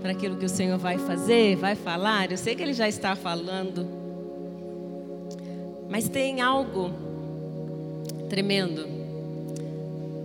para 0.00 0.12
aquilo 0.12 0.36
que 0.36 0.44
o 0.44 0.48
Senhor 0.48 0.78
vai 0.78 0.98
fazer, 0.98 1.56
vai 1.56 1.74
falar. 1.74 2.30
Eu 2.30 2.38
sei 2.38 2.54
que 2.54 2.62
Ele 2.62 2.72
já 2.72 2.88
está 2.88 3.16
falando. 3.16 3.86
Mas 5.88 6.08
tem 6.08 6.40
algo 6.40 6.90
tremendo 8.28 8.86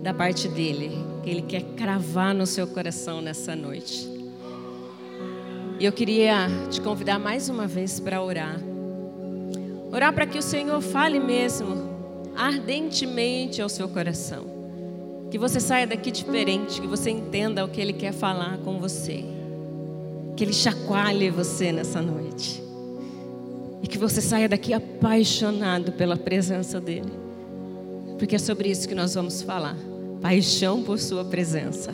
da 0.02 0.12
parte 0.12 0.48
dele, 0.48 0.90
que 1.22 1.30
Ele 1.30 1.42
quer 1.42 1.62
cravar 1.76 2.34
no 2.34 2.46
seu 2.46 2.66
coração 2.66 3.20
nessa 3.20 3.56
noite. 3.56 4.08
E 5.80 5.84
eu 5.84 5.92
queria 5.92 6.48
te 6.70 6.80
convidar 6.80 7.18
mais 7.18 7.48
uma 7.48 7.66
vez 7.66 7.98
para 7.98 8.22
orar. 8.22 8.60
Orar 9.90 10.12
para 10.12 10.26
que 10.26 10.38
o 10.38 10.42
Senhor 10.42 10.80
fale 10.80 11.18
mesmo 11.18 11.94
ardentemente 12.36 13.60
ao 13.60 13.68
seu 13.68 13.88
coração. 13.88 14.44
Que 15.30 15.38
você 15.38 15.58
saia 15.58 15.86
daqui 15.86 16.10
diferente, 16.10 16.80
que 16.80 16.86
você 16.86 17.10
entenda 17.10 17.64
o 17.64 17.68
que 17.68 17.80
Ele 17.80 17.92
quer 17.92 18.12
falar 18.12 18.58
com 18.58 18.78
você. 18.78 19.33
Que 20.36 20.44
Ele 20.44 20.52
chacoalhe 20.52 21.30
você 21.30 21.72
nessa 21.72 22.00
noite. 22.00 22.62
E 23.82 23.86
que 23.86 23.98
você 23.98 24.20
saia 24.20 24.48
daqui 24.48 24.72
apaixonado 24.72 25.92
pela 25.92 26.16
presença 26.16 26.80
dEle. 26.80 27.12
Porque 28.18 28.36
é 28.36 28.38
sobre 28.38 28.68
isso 28.68 28.88
que 28.88 28.94
nós 28.94 29.14
vamos 29.14 29.42
falar. 29.42 29.76
Paixão 30.20 30.82
por 30.82 30.98
Sua 30.98 31.24
presença. 31.24 31.92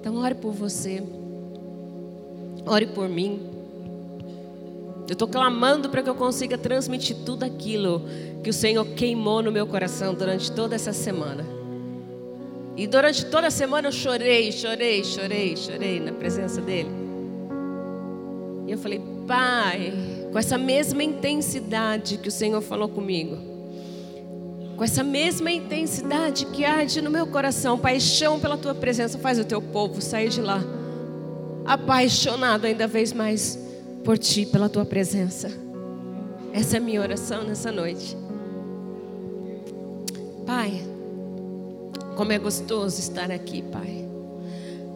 Então, 0.00 0.16
ore 0.16 0.34
por 0.34 0.52
você. 0.52 1.02
Ore 2.64 2.86
por 2.86 3.08
mim. 3.08 3.40
Eu 5.08 5.14
estou 5.14 5.26
clamando 5.26 5.90
para 5.90 6.02
que 6.02 6.08
eu 6.08 6.14
consiga 6.14 6.56
transmitir 6.56 7.16
tudo 7.26 7.42
aquilo 7.42 8.02
que 8.44 8.48
o 8.48 8.52
Senhor 8.52 8.84
queimou 8.94 9.42
no 9.42 9.50
meu 9.50 9.66
coração 9.66 10.14
durante 10.14 10.52
toda 10.52 10.76
essa 10.76 10.92
semana. 10.92 11.44
E 12.76 12.86
durante 12.86 13.26
toda 13.26 13.48
a 13.48 13.50
semana 13.50 13.88
eu 13.88 13.92
chorei, 13.92 14.52
chorei, 14.52 15.04
chorei, 15.04 15.56
chorei 15.56 15.98
na 15.98 16.12
presença 16.12 16.60
dEle. 16.60 16.99
E 18.70 18.72
eu 18.72 18.78
falei, 18.78 19.02
Pai, 19.26 19.92
com 20.30 20.38
essa 20.38 20.56
mesma 20.56 21.02
intensidade 21.02 22.18
que 22.18 22.28
o 22.28 22.30
Senhor 22.30 22.60
falou 22.60 22.88
comigo, 22.88 23.36
com 24.76 24.84
essa 24.84 25.02
mesma 25.02 25.50
intensidade 25.50 26.46
que 26.46 26.64
arde 26.64 27.02
no 27.02 27.10
meu 27.10 27.26
coração, 27.26 27.76
paixão 27.76 28.38
pela 28.38 28.56
Tua 28.56 28.72
presença, 28.72 29.18
faz 29.18 29.40
o 29.40 29.44
Teu 29.44 29.60
povo 29.60 30.00
sair 30.00 30.28
de 30.28 30.40
lá 30.40 30.62
apaixonado 31.66 32.64
ainda 32.64 32.86
vez 32.86 33.12
mais 33.12 33.58
por 34.04 34.16
Ti, 34.16 34.46
pela 34.46 34.68
Tua 34.68 34.84
presença. 34.84 35.50
Essa 36.52 36.76
é 36.76 36.78
a 36.78 36.80
minha 36.80 37.00
oração 37.00 37.42
nessa 37.42 37.72
noite. 37.72 38.16
Pai, 40.46 40.80
como 42.14 42.30
é 42.30 42.38
gostoso 42.38 43.00
estar 43.00 43.32
aqui, 43.32 43.62
Pai. 43.62 44.09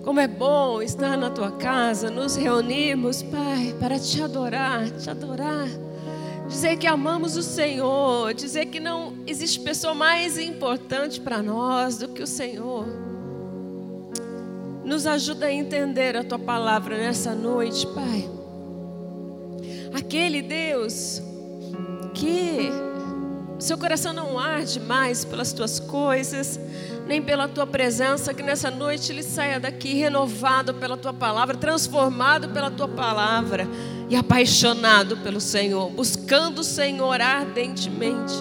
Como 0.05 0.21
é 0.21 0.29
bom 0.29 0.83
estar 0.83 1.17
na 1.17 1.31
tua 1.31 1.51
casa, 1.53 2.11
nos 2.11 2.37
reunirmos, 2.37 3.23
Pai, 3.23 3.75
para 3.81 3.99
te 3.99 4.23
adorar, 4.23 4.91
te 4.91 5.09
adorar. 5.09 5.67
Dizer 6.47 6.77
que 6.77 6.87
amamos 6.87 7.39
o 7.39 7.43
Senhor, 7.43 8.35
dizer 8.35 8.67
que 8.67 8.79
não 8.79 9.15
existe 9.27 9.61
pessoa 9.61 9.95
mais 9.95 10.39
importante 10.39 11.19
para 11.19 11.43
nós 11.43 11.97
do 11.97 12.09
que 12.09 12.23
o 12.23 12.27
Senhor. 12.27 12.87
Nos 14.85 15.07
ajuda 15.07 15.47
a 15.47 15.53
entender 15.53 16.15
a 16.19 16.23
tua 16.23 16.39
palavra 16.39 16.99
nessa 16.99 17.35
noite, 17.35 17.87
Pai. 17.87 18.29
Aquele 19.95 20.43
Deus 20.43 21.23
que 22.13 22.71
seu 23.59 23.79
coração 23.79 24.13
não 24.13 24.39
arde 24.39 24.79
mais 24.81 25.25
pelas 25.25 25.55
tuas 25.55 25.81
coisas, 25.81 26.61
nem 27.07 27.21
pela 27.21 27.47
tua 27.49 27.67
presença, 27.67 28.33
que 28.33 28.43
nessa 28.43 28.71
noite 28.71 29.13
ele 29.13 29.23
saia 29.23 29.61
daqui 29.61 29.95
renovado 29.95 30.75
pela 30.75 30.97
tua 30.97 31.13
palavra, 31.13 31.57
transformado 31.57 32.49
pela 32.49 32.71
tua 32.71 32.89
palavra 32.89 33.69
e 34.09 34.17
apaixonado 34.17 35.19
pelo 35.19 35.41
Senhor, 35.41 35.91
buscando 35.91 36.61
o 36.61 36.65
Senhor 36.65 37.21
ardentemente 37.21 38.35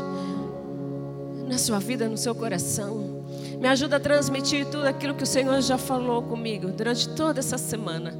na 1.47 1.57
sua 1.57 1.79
vida, 1.79 2.07
no 2.07 2.17
seu 2.17 2.33
coração. 2.33 3.23
Me 3.59 3.67
ajuda 3.67 3.97
a 3.97 3.99
transmitir 3.99 4.65
tudo 4.65 4.85
aquilo 4.85 5.13
que 5.13 5.23
o 5.23 5.27
Senhor 5.27 5.61
já 5.61 5.77
falou 5.77 6.23
comigo 6.23 6.67
durante 6.69 7.07
toda 7.09 7.39
essa 7.39 7.57
semana. 7.57 8.13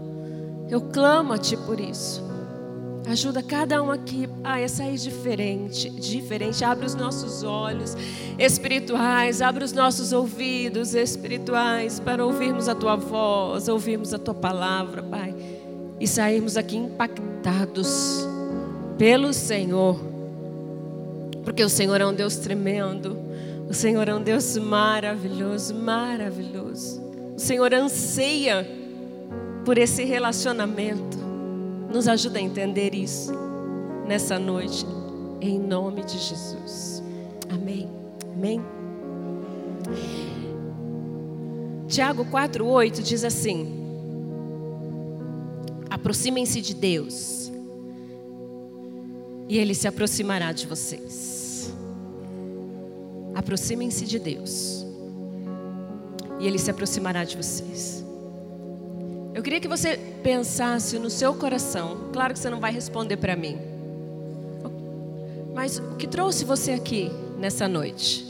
Eu 0.69 0.81
clamo 0.81 1.33
a 1.33 1.37
Ti 1.37 1.57
por 1.57 1.79
isso. 1.79 2.32
Ajuda 3.05 3.43
cada 3.43 3.83
um 3.83 3.91
aqui 3.91 4.29
a 4.43 4.65
sair 4.67 4.97
diferente, 4.97 5.89
diferente. 5.89 6.63
Abre 6.63 6.85
os 6.85 6.95
nossos 6.95 7.43
olhos 7.43 7.97
espirituais, 8.39 9.41
abre 9.41 9.63
os 9.63 9.73
nossos 9.73 10.13
ouvidos 10.13 10.95
espirituais 10.95 11.99
para 11.99 12.25
ouvirmos 12.25 12.69
a 12.69 12.75
tua 12.75 12.95
voz, 12.95 13.67
ouvirmos 13.67 14.13
a 14.13 14.17
tua 14.17 14.33
palavra, 14.33 15.03
Pai, 15.03 15.35
e 15.99 16.07
sairmos 16.07 16.55
aqui 16.55 16.77
impactados 16.77 18.25
pelo 18.97 19.33
Senhor. 19.33 19.99
Porque 21.43 21.63
o 21.63 21.69
Senhor 21.69 21.99
é 21.99 22.05
um 22.05 22.13
Deus 22.13 22.37
tremendo, 22.37 23.17
o 23.69 23.73
Senhor 23.73 24.07
é 24.07 24.15
um 24.15 24.21
Deus 24.21 24.57
maravilhoso, 24.57 25.75
maravilhoso. 25.75 27.01
O 27.35 27.39
Senhor 27.39 27.73
anseia 27.73 28.65
por 29.65 29.77
esse 29.77 30.05
relacionamento. 30.05 31.22
Nos 31.93 32.07
ajuda 32.07 32.39
a 32.39 32.41
entender 32.41 32.95
isso 32.95 33.31
nessa 34.07 34.39
noite, 34.39 34.83
em 35.39 35.59
nome 35.59 36.03
de 36.03 36.17
Jesus. 36.17 37.03
Amém. 37.47 37.87
Amém. 38.33 38.59
Tiago 41.87 42.25
4,8 42.25 43.03
diz 43.03 43.23
assim: 43.23 43.71
Aproximem-se 45.87 46.61
de 46.61 46.73
Deus, 46.73 47.51
e 49.47 49.59
Ele 49.59 49.75
se 49.75 49.87
aproximará 49.87 50.51
de 50.51 50.65
vocês. 50.65 51.71
Aproximem-se 53.35 54.03
de 54.05 54.17
Deus, 54.17 54.83
e 56.39 56.47
Ele 56.47 56.57
se 56.57 56.71
aproximará 56.71 57.23
de 57.23 57.37
vocês. 57.37 58.03
Eu 59.43 59.45
queria 59.45 59.59
que 59.59 59.67
você 59.67 59.97
pensasse 60.23 60.97
no 60.97 61.09
seu 61.09 61.33
coração. 61.33 62.11
Claro 62.13 62.31
que 62.31 62.39
você 62.39 62.49
não 62.49 62.61
vai 62.61 62.71
responder 62.71 63.17
para 63.17 63.35
mim. 63.35 63.59
Mas 65.53 65.79
o 65.79 65.97
que 65.97 66.07
trouxe 66.07 66.45
você 66.45 66.71
aqui 66.71 67.11
nessa 67.37 67.67
noite? 67.67 68.25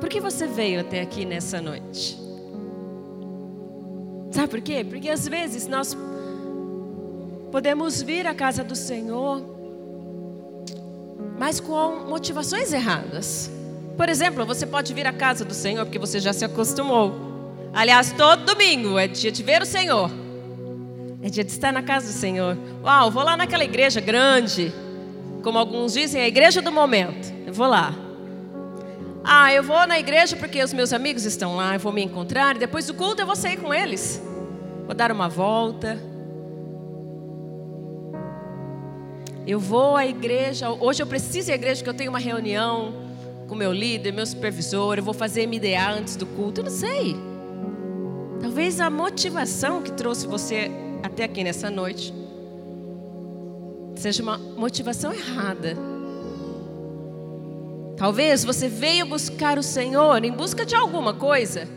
Por 0.00 0.08
que 0.08 0.20
você 0.20 0.48
veio 0.48 0.80
até 0.80 1.00
aqui 1.00 1.24
nessa 1.24 1.60
noite? 1.60 2.18
Sabe 4.32 4.48
por 4.48 4.60
quê? 4.62 4.82
Porque 4.82 5.08
às 5.10 5.28
vezes 5.28 5.68
nós 5.68 5.96
podemos 7.52 8.02
vir 8.02 8.26
à 8.26 8.34
casa 8.34 8.64
do 8.64 8.74
Senhor, 8.74 9.44
mas 11.38 11.60
com 11.60 12.00
motivações 12.08 12.72
erradas. 12.72 13.48
Por 13.96 14.08
exemplo, 14.08 14.44
você 14.44 14.66
pode 14.66 14.92
vir 14.92 15.06
à 15.06 15.12
casa 15.12 15.44
do 15.44 15.54
Senhor 15.54 15.84
porque 15.84 16.00
você 16.00 16.18
já 16.18 16.32
se 16.32 16.44
acostumou. 16.44 17.23
Aliás, 17.74 18.12
todo 18.12 18.44
domingo 18.44 18.96
é 18.96 19.08
dia 19.08 19.32
de 19.32 19.42
ver 19.42 19.60
o 19.60 19.66
Senhor. 19.66 20.08
É 21.20 21.28
dia 21.28 21.42
de 21.42 21.50
estar 21.50 21.72
na 21.72 21.82
casa 21.82 22.06
do 22.06 22.12
Senhor. 22.12 22.56
Uau, 22.84 23.10
vou 23.10 23.24
lá 23.24 23.36
naquela 23.36 23.64
igreja 23.64 24.00
grande. 24.00 24.72
Como 25.42 25.58
alguns 25.58 25.94
dizem, 25.94 26.22
a 26.22 26.28
igreja 26.28 26.62
do 26.62 26.70
momento. 26.70 27.34
Eu 27.44 27.52
vou 27.52 27.66
lá. 27.66 27.92
Ah, 29.24 29.52
eu 29.52 29.62
vou 29.62 29.84
na 29.88 29.98
igreja 29.98 30.36
porque 30.36 30.62
os 30.62 30.72
meus 30.72 30.92
amigos 30.92 31.24
estão 31.24 31.56
lá, 31.56 31.74
eu 31.74 31.80
vou 31.80 31.92
me 31.92 32.04
encontrar. 32.04 32.54
E 32.54 32.60
depois 32.60 32.86
do 32.86 32.94
culto 32.94 33.22
eu 33.22 33.26
vou 33.26 33.34
sair 33.34 33.56
com 33.56 33.74
eles. 33.74 34.22
Vou 34.86 34.94
dar 34.94 35.10
uma 35.10 35.28
volta. 35.28 35.98
Eu 39.44 39.58
vou 39.58 39.96
à 39.96 40.06
igreja. 40.06 40.70
Hoje 40.70 41.02
eu 41.02 41.06
preciso 41.08 41.50
ir 41.50 41.52
à 41.52 41.54
igreja 41.56 41.80
porque 41.80 41.90
eu 41.90 41.94
tenho 41.94 42.10
uma 42.10 42.20
reunião 42.20 42.94
com 43.48 43.56
meu 43.56 43.72
líder, 43.72 44.12
meu 44.12 44.24
supervisor. 44.26 44.96
Eu 44.96 45.02
vou 45.02 45.12
fazer 45.12 45.46
MDA 45.48 45.90
antes 45.90 46.14
do 46.14 46.24
culto. 46.24 46.60
Eu 46.60 46.64
não 46.64 46.70
sei. 46.70 47.33
Talvez 48.54 48.78
a 48.78 48.88
motivação 48.88 49.82
que 49.82 49.90
trouxe 49.90 50.28
você 50.28 50.70
até 51.02 51.24
aqui 51.24 51.42
nessa 51.42 51.68
noite 51.68 52.14
seja 53.96 54.22
uma 54.22 54.38
motivação 54.38 55.12
errada. 55.12 55.76
Talvez 57.96 58.44
você 58.44 58.68
veio 58.68 59.06
buscar 59.06 59.58
o 59.58 59.62
Senhor 59.62 60.24
em 60.24 60.30
busca 60.30 60.64
de 60.64 60.76
alguma 60.76 61.12
coisa. 61.12 61.68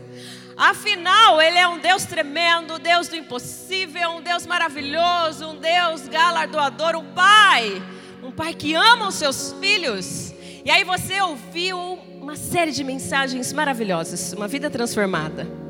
Afinal, 0.56 1.42
Ele 1.42 1.58
é 1.58 1.66
um 1.66 1.80
Deus 1.80 2.04
tremendo, 2.04 2.78
Deus 2.78 3.08
do 3.08 3.16
impossível, 3.16 4.10
um 4.10 4.22
Deus 4.22 4.46
maravilhoso, 4.46 5.48
um 5.48 5.56
Deus 5.56 6.06
galardoador, 6.06 6.94
um 6.94 7.12
Pai, 7.12 7.82
um 8.22 8.30
Pai 8.30 8.54
que 8.54 8.74
ama 8.74 9.08
os 9.08 9.16
seus 9.16 9.52
filhos. 9.54 10.32
E 10.64 10.70
aí 10.70 10.84
você 10.84 11.20
ouviu 11.22 11.98
uma 12.20 12.36
série 12.36 12.70
de 12.70 12.84
mensagens 12.84 13.52
maravilhosas, 13.52 14.32
uma 14.32 14.46
vida 14.46 14.70
transformada. 14.70 15.67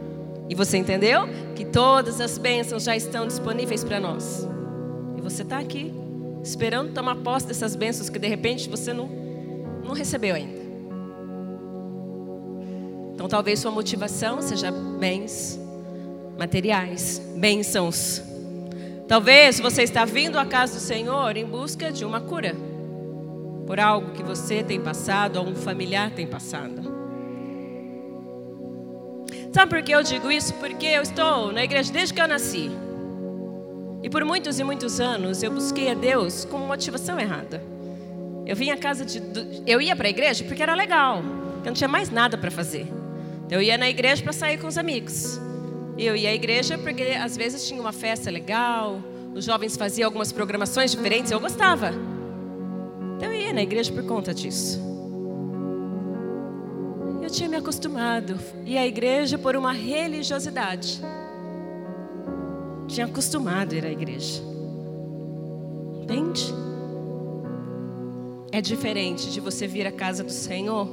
E 0.49 0.55
você 0.55 0.79
entendeu? 0.79 1.29
Que 1.55 1.65
todas 1.65 2.21
as 2.21 2.39
bênçãos 2.39 2.85
já 2.85 2.97
estão 2.97 3.27
disponíveis 3.27 3.85
para 3.85 4.01
nós. 4.01 4.49
E 5.17 5.21
você 5.21 5.43
está 5.43 5.59
aqui, 5.59 5.93
esperando 6.43 6.93
tomar 6.93 7.17
posse 7.17 7.47
dessas 7.47 7.77
bênçãos 7.77 8.09
que 8.09 8.19
de 8.19 8.27
repente 8.27 8.69
você 8.69 8.93
não, 8.93 9.09
não 9.85 9.95
recebeu 9.95 10.35
ainda. 10.35 10.59
Então 13.15 13.29
talvez 13.29 13.59
sua 13.59 13.71
motivação 13.71 14.41
seja 14.41 14.71
bens, 14.71 15.61
materiais, 16.39 17.21
bênçãos. 17.37 18.23
Talvez 19.07 19.59
você 19.59 19.83
está 19.83 20.05
vindo 20.05 20.39
à 20.39 20.47
casa 20.47 20.75
do 20.75 20.81
Senhor 20.81 21.37
em 21.37 21.45
busca 21.45 21.91
de 21.91 22.05
uma 22.05 22.21
cura 22.21 22.55
por 23.67 23.79
algo 23.79 24.13
que 24.13 24.23
você 24.23 24.63
tem 24.63 24.81
passado 24.81 25.37
ou 25.37 25.47
um 25.47 25.55
familiar 25.55 26.11
tem 26.11 26.27
passado. 26.27 26.88
Sabe 29.53 29.71
por 29.71 29.83
que 29.83 29.93
eu 29.93 30.03
digo 30.03 30.31
isso? 30.31 30.55
Porque 30.55 30.87
eu 30.87 31.03
estou 31.03 31.53
na 31.53 31.65
igreja 31.65 31.93
desde 31.93 32.15
que 32.15 32.21
eu 32.21 32.29
nasci. 32.29 32.71
E 34.03 34.11
por 34.11 34.25
muitos 34.25 34.59
e 34.59 34.65
muitos 34.65 35.01
anos 35.01 35.43
eu 35.43 35.51
busquei 35.51 35.91
a 35.91 35.95
Deus 35.95 36.45
com 36.45 36.59
motivação 36.59 37.19
errada. 37.19 37.63
Eu 38.47 38.55
vinha 38.55 38.75
à 38.75 38.77
casa 38.77 39.05
de. 39.05 39.23
Eu 39.67 39.81
ia 39.81 39.97
para 39.97 40.07
a 40.07 40.11
igreja 40.11 40.45
porque 40.45 40.63
era 40.63 40.75
legal. 40.75 41.19
Eu 41.19 41.67
não 41.67 41.73
tinha 41.73 41.89
mais 41.89 42.11
nada 42.11 42.39
para 42.39 42.51
fazer. 42.51 42.87
Eu 43.51 43.61
ia 43.61 43.77
na 43.77 43.89
igreja 43.89 44.23
para 44.23 44.33
sair 44.33 44.59
com 44.59 44.67
os 44.67 44.79
amigos. 44.79 45.41
Eu 45.97 46.15
ia 46.15 46.31
à 46.31 46.35
igreja 46.35 46.79
porque 46.79 47.03
às 47.03 47.37
vezes 47.37 47.67
tinha 47.67 47.81
uma 47.81 47.93
festa 47.93 48.31
legal, 48.31 49.01
os 49.35 49.45
jovens 49.45 49.77
faziam 49.77 50.07
algumas 50.07 50.31
programações 50.31 50.93
diferentes, 50.93 51.33
eu 51.33 51.41
gostava. 51.41 51.93
Então 53.17 53.33
eu 53.33 53.41
ia 53.41 53.53
na 53.53 53.63
igreja 53.63 53.93
por 53.93 54.05
conta 54.05 54.33
disso. 54.33 54.88
Tinha 57.39 57.49
me 57.49 57.57
acostumado. 57.57 58.37
E 58.67 58.77
a 58.77 58.85
igreja 58.85 59.39
por 59.39 59.55
uma 59.55 59.73
religiosidade. 59.73 61.01
Tinha 62.89 63.07
acostumado 63.07 63.75
a 63.75 63.77
ir 63.77 63.87
à 63.87 63.93
igreja. 63.93 64.43
Entende? 66.03 66.53
É 68.51 68.61
diferente 68.61 69.31
de 69.31 69.39
você 69.39 69.69
vir 69.69 69.87
à 69.87 69.93
casa 69.93 70.25
do 70.25 70.33
Senhor 70.33 70.89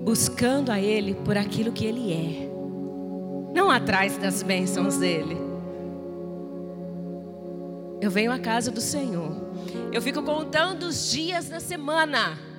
buscando 0.00 0.72
a 0.72 0.80
Ele 0.80 1.16
por 1.16 1.36
aquilo 1.36 1.70
que 1.70 1.84
Ele 1.84 2.10
é, 2.10 3.54
não 3.54 3.70
atrás 3.70 4.16
das 4.16 4.42
bênçãos 4.42 4.96
dele. 4.96 5.36
Eu 8.00 8.10
venho 8.10 8.32
à 8.32 8.38
casa 8.38 8.70
do 8.70 8.80
Senhor, 8.80 9.32
eu 9.92 10.00
fico 10.00 10.22
contando 10.22 10.84
os 10.84 11.10
dias 11.10 11.50
da 11.50 11.60
semana. 11.60 12.51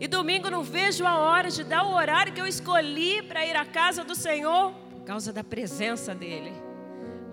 E 0.00 0.06
domingo 0.06 0.48
não 0.48 0.62
vejo 0.62 1.04
a 1.04 1.18
hora 1.18 1.50
de 1.50 1.64
dar 1.64 1.84
o 1.84 1.92
horário 1.92 2.32
que 2.32 2.40
eu 2.40 2.46
escolhi 2.46 3.20
para 3.22 3.44
ir 3.44 3.56
à 3.56 3.64
casa 3.64 4.04
do 4.04 4.14
Senhor 4.14 4.72
por 4.90 5.02
causa 5.04 5.32
da 5.32 5.42
presença 5.42 6.14
dEle. 6.14 6.52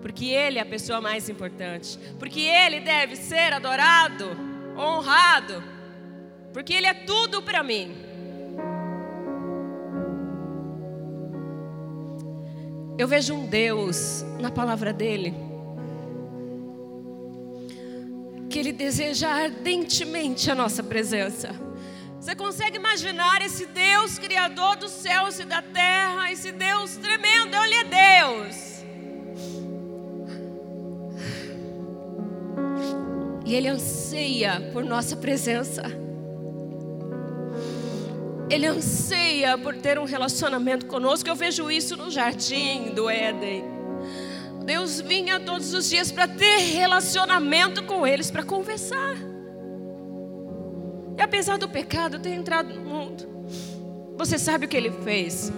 Porque 0.02 0.26
Ele 0.26 0.58
é 0.58 0.62
a 0.62 0.66
pessoa 0.66 1.00
mais 1.00 1.28
importante. 1.28 1.98
Porque 2.18 2.40
Ele 2.40 2.80
deve 2.80 3.14
ser 3.16 3.52
adorado, 3.52 4.26
honrado. 4.76 5.62
Porque 6.52 6.72
Ele 6.72 6.86
é 6.86 6.94
tudo 6.94 7.40
para 7.42 7.62
mim. 7.62 7.94
Eu 12.98 13.06
vejo 13.06 13.34
um 13.34 13.46
Deus 13.46 14.24
na 14.40 14.50
palavra 14.50 14.92
dEle. 14.92 15.34
Que 18.48 18.58
Ele 18.58 18.72
deseja 18.72 19.28
ardentemente 19.28 20.50
a 20.50 20.54
nossa 20.54 20.82
presença. 20.82 21.54
Você 22.26 22.34
consegue 22.34 22.76
imaginar 22.76 23.40
esse 23.40 23.66
Deus 23.66 24.18
criador 24.18 24.74
dos 24.74 24.90
céus 24.90 25.38
e 25.38 25.44
da 25.44 25.62
terra, 25.62 26.32
esse 26.32 26.50
Deus 26.50 26.96
tremendo, 26.96 27.54
Ele 27.54 27.74
é 27.76 27.84
Deus. 27.84 28.84
E 33.44 33.54
Ele 33.54 33.68
anseia 33.68 34.60
por 34.72 34.84
nossa 34.84 35.14
presença. 35.14 35.84
Ele 38.50 38.66
anseia 38.66 39.56
por 39.56 39.76
ter 39.76 39.96
um 39.96 40.04
relacionamento 40.04 40.86
conosco. 40.86 41.28
Eu 41.28 41.36
vejo 41.36 41.70
isso 41.70 41.96
no 41.96 42.10
jardim 42.10 42.92
do 42.92 43.08
Éden. 43.08 43.62
Deus 44.64 45.00
vinha 45.00 45.38
todos 45.38 45.72
os 45.72 45.88
dias 45.88 46.10
para 46.10 46.26
ter 46.26 46.58
relacionamento 46.74 47.84
com 47.84 48.04
eles, 48.04 48.32
para 48.32 48.42
conversar. 48.42 49.25
Apesar 51.26 51.58
do 51.58 51.68
pecado 51.68 52.20
ter 52.20 52.30
entrado 52.30 52.72
no 52.72 52.82
mundo, 52.82 53.26
você 54.16 54.38
sabe 54.38 54.64
o 54.64 54.68
que 54.68 54.76
ele 54.76 54.92
fez 54.92 55.52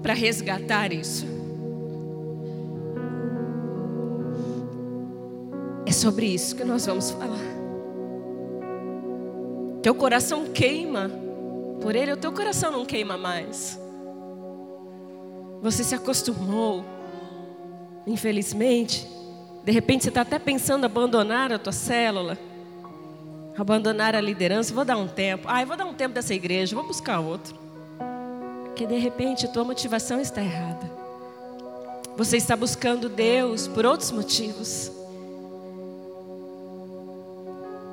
para 0.00 0.14
resgatar 0.14 0.90
isso? 0.90 1.26
É 5.84 5.92
sobre 5.92 6.24
isso 6.24 6.56
que 6.56 6.64
nós 6.64 6.86
vamos 6.86 7.10
falar. 7.10 7.36
Teu 9.82 9.94
coração 9.94 10.46
queima 10.46 11.10
por 11.82 11.94
ele, 11.94 12.14
o 12.14 12.16
teu 12.16 12.32
coração 12.32 12.72
não 12.72 12.86
queima 12.86 13.18
mais. 13.18 13.78
Você 15.60 15.84
se 15.84 15.94
acostumou, 15.94 16.86
infelizmente. 18.06 19.06
De 19.62 19.72
repente 19.72 20.04
você 20.04 20.08
está 20.08 20.22
até 20.22 20.38
pensando 20.38 20.84
em 20.84 20.86
abandonar 20.86 21.52
a 21.52 21.58
tua 21.58 21.72
célula 21.72 22.38
abandonar 23.56 24.14
a 24.14 24.20
liderança, 24.20 24.72
vou 24.72 24.84
dar 24.84 24.96
um 24.96 25.08
tempo. 25.08 25.48
Eu 25.48 25.66
vou 25.66 25.76
dar 25.76 25.84
um 25.84 25.94
tempo 25.94 26.14
dessa 26.14 26.34
igreja, 26.34 26.74
vou 26.74 26.86
buscar 26.86 27.20
outro. 27.20 27.54
Que 28.74 28.86
de 28.86 28.96
repente 28.98 29.48
tua 29.48 29.64
motivação 29.64 30.20
está 30.20 30.42
errada. 30.42 30.90
Você 32.16 32.36
está 32.36 32.56
buscando 32.56 33.08
Deus 33.08 33.68
por 33.68 33.86
outros 33.86 34.10
motivos. 34.10 34.90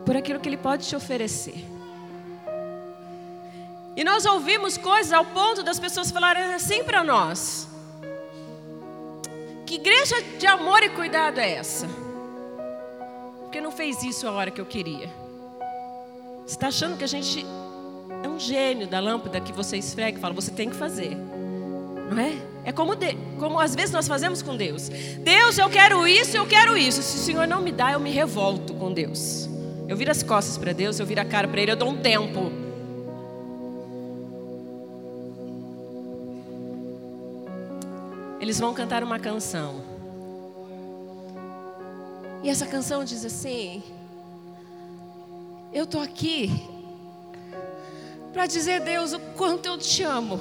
Por 0.06 0.16
aquilo 0.16 0.40
que 0.40 0.50
Ele 0.50 0.58
pode 0.58 0.88
te 0.88 0.96
oferecer. 0.96 1.66
E 3.96 4.04
nós 4.04 4.26
ouvimos 4.26 4.78
coisas 4.78 5.12
ao 5.12 5.26
ponto 5.26 5.62
das 5.62 5.80
pessoas 5.80 6.10
falarem 6.10 6.54
assim 6.54 6.84
para 6.84 7.04
nós: 7.04 7.68
Que 9.66 9.76
igreja 9.76 10.22
de 10.38 10.48
amor 10.48 10.82
e 10.84 10.90
cuidado 10.90 11.40
é 11.40 11.52
essa? 11.56 11.86
Porque 13.42 13.60
não 13.60 13.72
fez 13.72 14.02
isso 14.04 14.28
a 14.28 14.32
hora 14.32 14.52
que 14.52 14.62
eu 14.62 14.66
queria. 14.66 15.19
Você 16.50 16.56
está 16.56 16.70
achando 16.70 16.98
que 16.98 17.04
a 17.04 17.08
gente 17.08 17.46
é 18.24 18.28
um 18.28 18.40
gênio 18.40 18.88
da 18.88 19.00
lâmpada 19.00 19.40
que 19.40 19.54
você 19.54 19.78
esfrega 19.78 20.18
e 20.18 20.20
fala, 20.20 20.34
você 20.34 20.50
tem 20.50 20.68
que 20.68 20.76
fazer. 20.76 21.16
Não 21.16 22.18
é? 22.18 22.36
É 22.66 22.72
como, 22.72 22.96
de, 22.96 23.16
como 23.38 23.60
às 23.60 23.76
vezes 23.76 23.92
nós 23.92 24.08
fazemos 24.08 24.42
com 24.42 24.58
Deus. 24.58 24.90
Deus, 24.90 25.60
eu 25.60 25.70
quero 25.70 26.08
isso, 26.08 26.36
eu 26.36 26.48
quero 26.48 26.76
isso. 26.76 27.04
Se 27.04 27.18
o 27.18 27.20
Senhor 27.20 27.48
não 27.48 27.62
me 27.62 27.72
dá, 27.72 27.92
eu 27.92 28.00
me 28.00 28.10
revolto 28.10 28.74
com 28.74 28.92
Deus. 28.92 29.48
Eu 29.88 29.96
viro 29.96 30.10
as 30.10 30.24
costas 30.24 30.58
para 30.58 30.74
Deus, 30.74 31.00
eu 31.00 31.06
viro 31.06 31.22
a 31.22 31.26
cara 31.26 31.48
para 31.48 31.62
Ele, 31.62 31.72
eu 31.72 31.76
dou 31.76 31.90
um 31.90 31.98
tempo. 31.98 32.52
Eles 38.42 38.60
vão 38.60 38.74
cantar 38.74 39.04
uma 39.04 39.20
canção. 39.20 39.84
E 42.42 42.50
essa 42.50 42.66
canção 42.66 43.04
diz 43.04 43.24
assim: 43.24 43.84
eu 45.72 45.84
estou 45.84 46.02
aqui 46.02 46.50
para 48.34 48.46
dizer, 48.46 48.82
Deus, 48.82 49.14
o 49.14 49.20
quanto 49.36 49.66
eu 49.66 49.78
te 49.78 50.04
amo. 50.04 50.40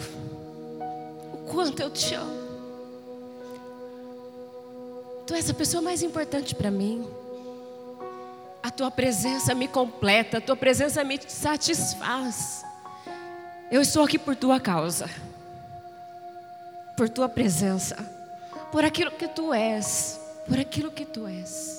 O 1.33 1.39
quanto 1.51 1.81
eu 1.81 1.91
te 1.91 2.15
amo. 2.15 2.39
Tu 5.27 5.35
és 5.35 5.51
a 5.51 5.55
pessoa 5.55 5.83
mais 5.83 6.03
importante 6.03 6.55
para 6.55 6.71
mim. 6.71 7.07
A 8.63 8.71
tua 8.71 8.91
presença 8.91 9.55
me 9.55 9.69
completa, 9.69 10.39
a 10.39 10.41
tua 10.41 10.57
presença 10.57 11.05
me 11.05 11.19
satisfaz. 11.27 12.65
Eu 13.71 13.83
estou 13.83 14.03
aqui 14.05 14.19
por 14.19 14.35
tua 14.35 14.59
causa, 14.59 15.09
por 16.97 17.09
tua 17.09 17.29
presença, 17.29 17.97
por 18.73 18.85
aquilo 18.85 19.11
que 19.11 19.29
tu 19.29 19.53
és, 19.53 20.19
por 20.47 20.59
aquilo 20.59 20.91
que 20.91 21.05
tu 21.05 21.27
és. 21.27 21.78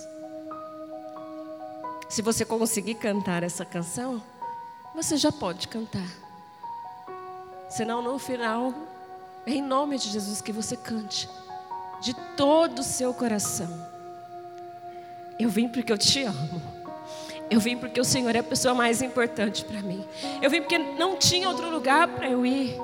Se 2.09 2.23
você 2.23 2.43
conseguir 2.43 2.95
cantar 2.95 3.43
essa 3.43 3.63
canção, 3.63 4.21
você 4.95 5.15
já 5.15 5.31
pode 5.31 5.67
cantar. 5.67 6.09
Senão, 7.69 8.01
no 8.01 8.17
final, 8.17 8.73
é 9.45 9.51
em 9.51 9.61
nome 9.61 9.99
de 9.99 10.09
Jesus 10.09 10.41
que 10.41 10.51
você 10.51 10.75
cante, 10.75 11.29
de 12.01 12.15
todo 12.35 12.79
o 12.79 12.83
seu 12.83 13.13
coração. 13.13 13.69
Eu 15.39 15.49
vim 15.49 15.69
porque 15.69 15.93
eu 15.93 15.97
te 15.99 16.23
amo. 16.23 16.61
Eu 17.49 17.59
vim 17.59 17.77
porque 17.77 18.01
o 18.01 18.05
Senhor 18.05 18.35
é 18.35 18.39
a 18.39 18.43
pessoa 18.43 18.73
mais 18.73 19.03
importante 19.03 19.63
para 19.63 19.81
mim. 19.81 20.03
Eu 20.41 20.49
vim 20.49 20.61
porque 20.61 20.79
não 20.79 21.15
tinha 21.15 21.47
outro 21.47 21.69
lugar 21.69 22.07
para 22.07 22.27
eu 22.27 22.43
ir. 22.43 22.75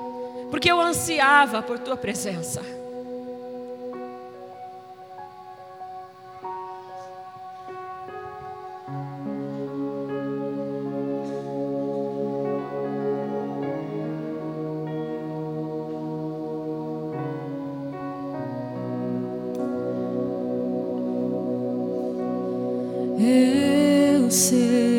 Porque 0.50 0.70
eu 0.70 0.80
ansiava 0.80 1.62
por 1.62 1.80
tua 1.80 1.96
presença. 1.96 2.62
Coisa. 24.50 24.95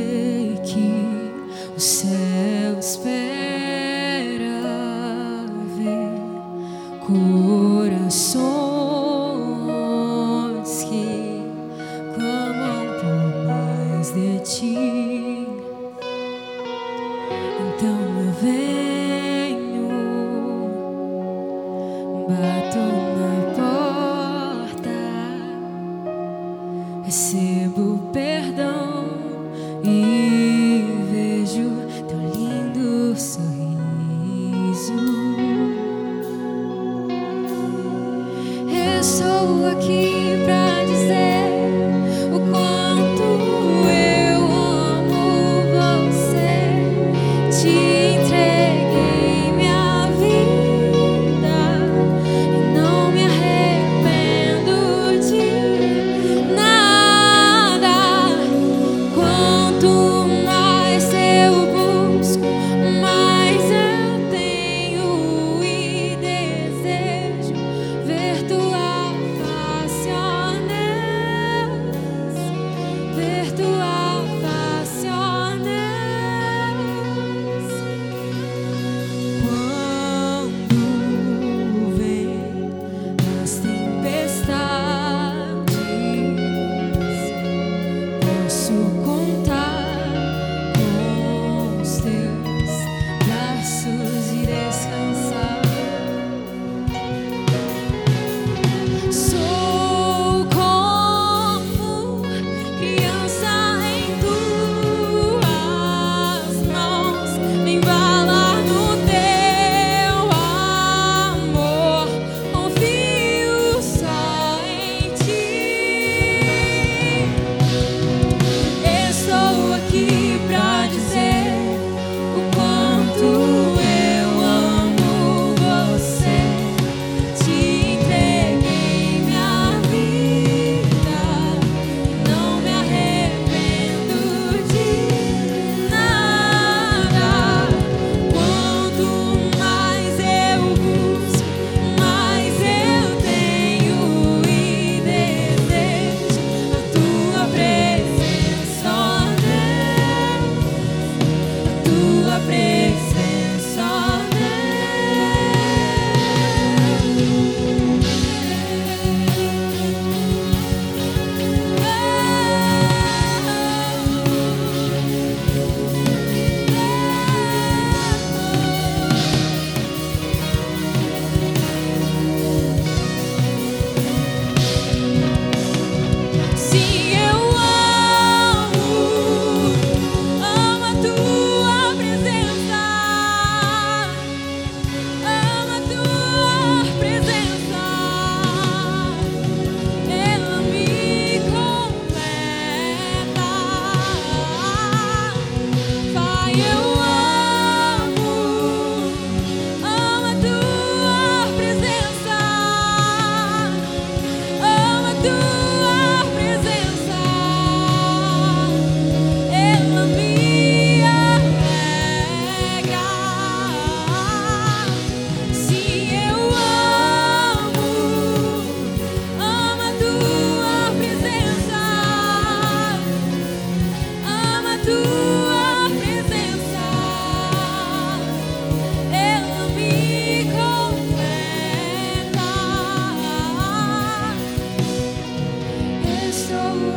sobre 152.38 152.77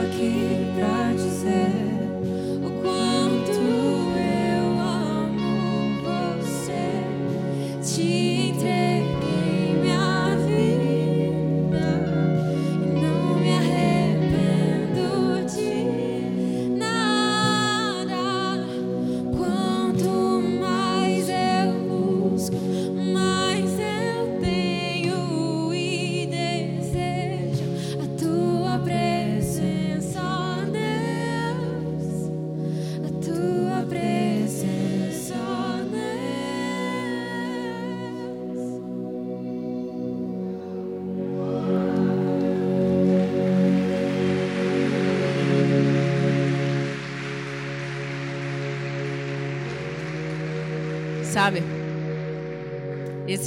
aqui 0.02 0.72
pra 0.76 0.99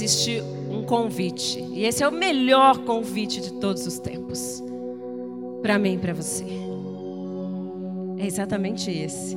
existe 0.04 0.42
um 0.70 0.84
convite. 0.84 1.58
E 1.72 1.84
esse 1.84 2.02
é 2.02 2.08
o 2.08 2.12
melhor 2.12 2.78
convite 2.84 3.40
de 3.40 3.52
todos 3.54 3.86
os 3.86 3.98
tempos. 3.98 4.62
Para 5.62 5.78
mim 5.78 5.94
e 5.94 5.98
para 5.98 6.12
você. 6.12 6.44
É 8.18 8.26
exatamente 8.26 8.90
esse. 8.90 9.36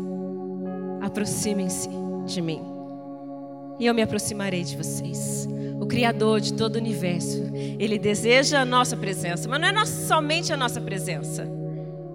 Aproximem-se 1.01 1.89
de 2.25 2.41
mim. 2.41 2.61
E 3.79 3.85
eu 3.85 3.93
me 3.93 4.01
aproximarei 4.01 4.63
de 4.63 4.75
vocês. 4.75 5.47
O 5.79 5.85
Criador 5.85 6.41
de 6.41 6.53
todo 6.53 6.75
o 6.75 6.79
universo. 6.79 7.49
Ele 7.79 7.97
deseja 7.97 8.59
a 8.59 8.65
nossa 8.65 8.97
presença. 8.97 9.47
Mas 9.47 9.61
não 9.61 9.67
é 9.69 9.85
somente 9.85 10.51
a 10.51 10.57
nossa 10.57 10.81
presença. 10.81 11.47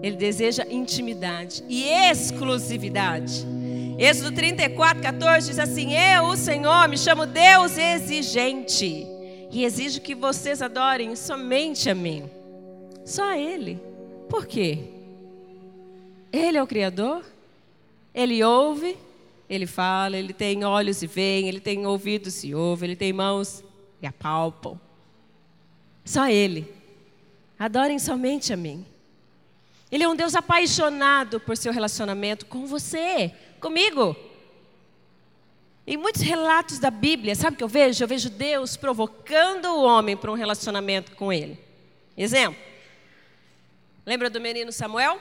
Ele 0.03 0.17
deseja 0.17 0.67
intimidade 0.69 1.65
e 1.69 1.85
exclusividade. 1.85 3.47
Êxodo 4.03 4.33
34, 4.33 5.01
14 5.01 5.47
diz 5.47 5.61
assim: 5.61 5.95
Eu, 5.95 6.25
o 6.25 6.37
Senhor, 6.37 6.89
me 6.89 6.99
chamo 6.99 7.25
Deus 7.25 7.79
exigente 7.79 9.07
e 9.49 9.65
exijo 9.65 10.01
que 10.01 10.13
vocês 10.13 10.61
adorem 10.61 11.15
somente 11.15 11.89
a 11.89 11.95
mim, 11.95 12.29
só 13.05 13.31
a 13.31 13.39
Ele. 13.39 13.81
Por 14.29 14.45
quê? 14.45 14.89
Ele 16.33 16.59
é 16.59 16.63
o 16.63 16.67
Criador, 16.67 17.25
Ele 18.13 18.43
ouve, 18.43 18.99
Ele 19.49 19.69
fala, 19.69 20.17
Ele 20.17 20.33
tem 20.33 20.65
olhos 20.65 21.01
e 21.01 21.07
vê, 21.07 21.41
Ele 21.45 21.61
tem 21.61 21.87
ouvidos 21.87 22.43
e 22.43 22.53
ouve, 22.53 22.87
Ele 22.87 22.97
tem 22.97 23.13
mãos 23.13 23.63
e 24.03 24.07
apalpam. 24.09 24.81
Só 26.05 26.29
Ele. 26.29 26.67
Adorem 27.57 28.01
somente 28.01 28.53
a 28.53 28.57
mim. 28.57 28.85
Ele 29.93 30.03
é 30.03 30.09
um 30.09 30.17
Deus 30.17 30.35
apaixonado 30.35 31.39
por 31.39 31.57
seu 31.57 31.73
relacionamento 31.73 32.47
com 32.47 32.67
você, 32.67 33.33
comigo. 33.63 34.15
Em 35.87 35.97
muitos 35.97 36.21
relatos 36.21 36.79
da 36.79 36.91
Bíblia, 36.91 37.35
sabe 37.35 37.55
o 37.55 37.57
que 37.57 37.65
eu 37.65 37.69
vejo? 37.69 38.05
Eu 38.05 38.09
vejo 38.09 38.29
Deus 38.29 38.77
provocando 38.77 39.67
o 39.67 39.83
homem 39.83 40.17
para 40.17 40.31
um 40.31 40.35
relacionamento 40.35 41.13
com 41.13 41.33
Ele. 41.33 41.59
Exemplo. 42.17 42.61
Lembra 44.05 44.29
do 44.29 44.41
menino 44.41 44.71
Samuel? 44.71 45.19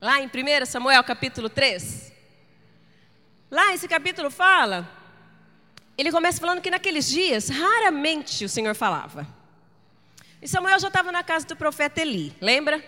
Lá 0.00 0.20
em 0.20 0.26
1 0.26 0.66
Samuel 0.66 1.04
capítulo 1.04 1.48
3. 1.48 2.12
Lá 3.50 3.72
esse 3.72 3.86
capítulo 3.88 4.30
fala, 4.30 4.88
ele 5.96 6.10
começa 6.10 6.40
falando 6.40 6.60
que 6.60 6.70
naqueles 6.70 7.08
dias, 7.08 7.48
raramente 7.48 8.44
o 8.44 8.48
Senhor 8.48 8.74
falava. 8.74 9.26
E 10.40 10.46
Samuel 10.46 10.78
já 10.78 10.88
estava 10.88 11.10
na 11.10 11.24
casa 11.24 11.46
do 11.46 11.56
profeta 11.56 12.00
Eli, 12.00 12.34
lembra? 12.40 12.84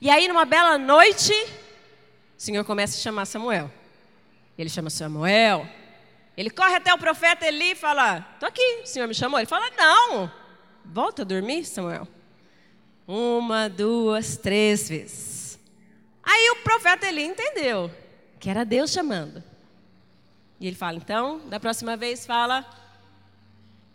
E 0.00 0.10
aí, 0.10 0.26
numa 0.28 0.44
bela 0.44 0.76
noite, 0.76 1.32
o 2.40 2.42
Senhor 2.42 2.64
começa 2.64 2.96
a 2.96 3.00
chamar 3.02 3.26
Samuel. 3.26 3.70
Ele 4.56 4.70
chama 4.70 4.88
Samuel. 4.88 5.68
Ele 6.34 6.48
corre 6.48 6.74
até 6.74 6.90
o 6.94 6.96
profeta 6.96 7.46
Eli 7.46 7.72
e 7.72 7.74
fala: 7.74 8.26
Estou 8.32 8.48
aqui, 8.48 8.80
o 8.82 8.86
Senhor 8.86 9.06
me 9.06 9.12
chamou. 9.12 9.38
Ele 9.38 9.46
fala: 9.46 9.70
Não, 9.76 10.32
volta 10.82 11.20
a 11.20 11.24
dormir, 11.26 11.66
Samuel. 11.66 12.08
Uma, 13.06 13.68
duas, 13.68 14.38
três 14.38 14.88
vezes. 14.88 15.58
Aí 16.22 16.50
o 16.52 16.62
profeta 16.64 17.06
Eli 17.06 17.24
entendeu 17.24 17.90
que 18.38 18.48
era 18.48 18.64
Deus 18.64 18.90
chamando. 18.90 19.44
E 20.58 20.66
ele 20.66 20.76
fala: 20.76 20.96
então, 20.96 21.46
da 21.46 21.60
próxima 21.60 21.94
vez, 21.94 22.24
fala, 22.24 22.64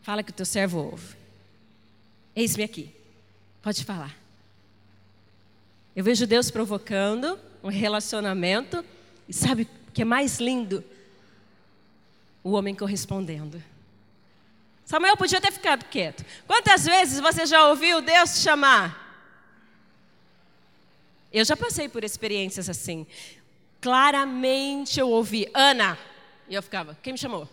fala 0.03 0.21
que 0.21 0.29
o 0.29 0.35
teu 0.35 0.45
servo 0.45 0.91
ouve. 0.91 1.15
Eis-me 2.35 2.63
aqui, 2.63 2.95
pode 3.63 3.83
falar. 3.83 4.15
Eu 5.95 6.03
vejo 6.03 6.27
Deus 6.27 6.51
provocando 6.51 7.39
um 7.65 7.69
relacionamento, 7.69 8.85
e 9.27 9.33
sabe 9.33 9.63
o 9.87 9.91
que 9.91 10.03
é 10.03 10.05
mais 10.05 10.39
lindo? 10.39 10.83
O 12.43 12.51
homem 12.51 12.75
correspondendo. 12.75 13.61
Samuel 14.85 15.17
podia 15.17 15.41
ter 15.41 15.51
ficado 15.51 15.83
quieto. 15.85 16.23
Quantas 16.45 16.85
vezes 16.85 17.19
você 17.19 17.43
já 17.47 17.67
ouviu 17.67 18.03
Deus 18.03 18.35
te 18.35 18.39
chamar? 18.41 19.01
Eu 21.33 21.43
já 21.43 21.57
passei 21.57 21.89
por 21.89 22.03
experiências 22.03 22.69
assim. 22.69 23.07
Claramente 23.81 24.99
eu 24.99 25.09
ouvi, 25.09 25.49
Ana. 25.51 25.97
E 26.47 26.53
eu 26.53 26.61
ficava, 26.61 26.95
quem 27.01 27.13
me 27.13 27.19
chamou? 27.19 27.49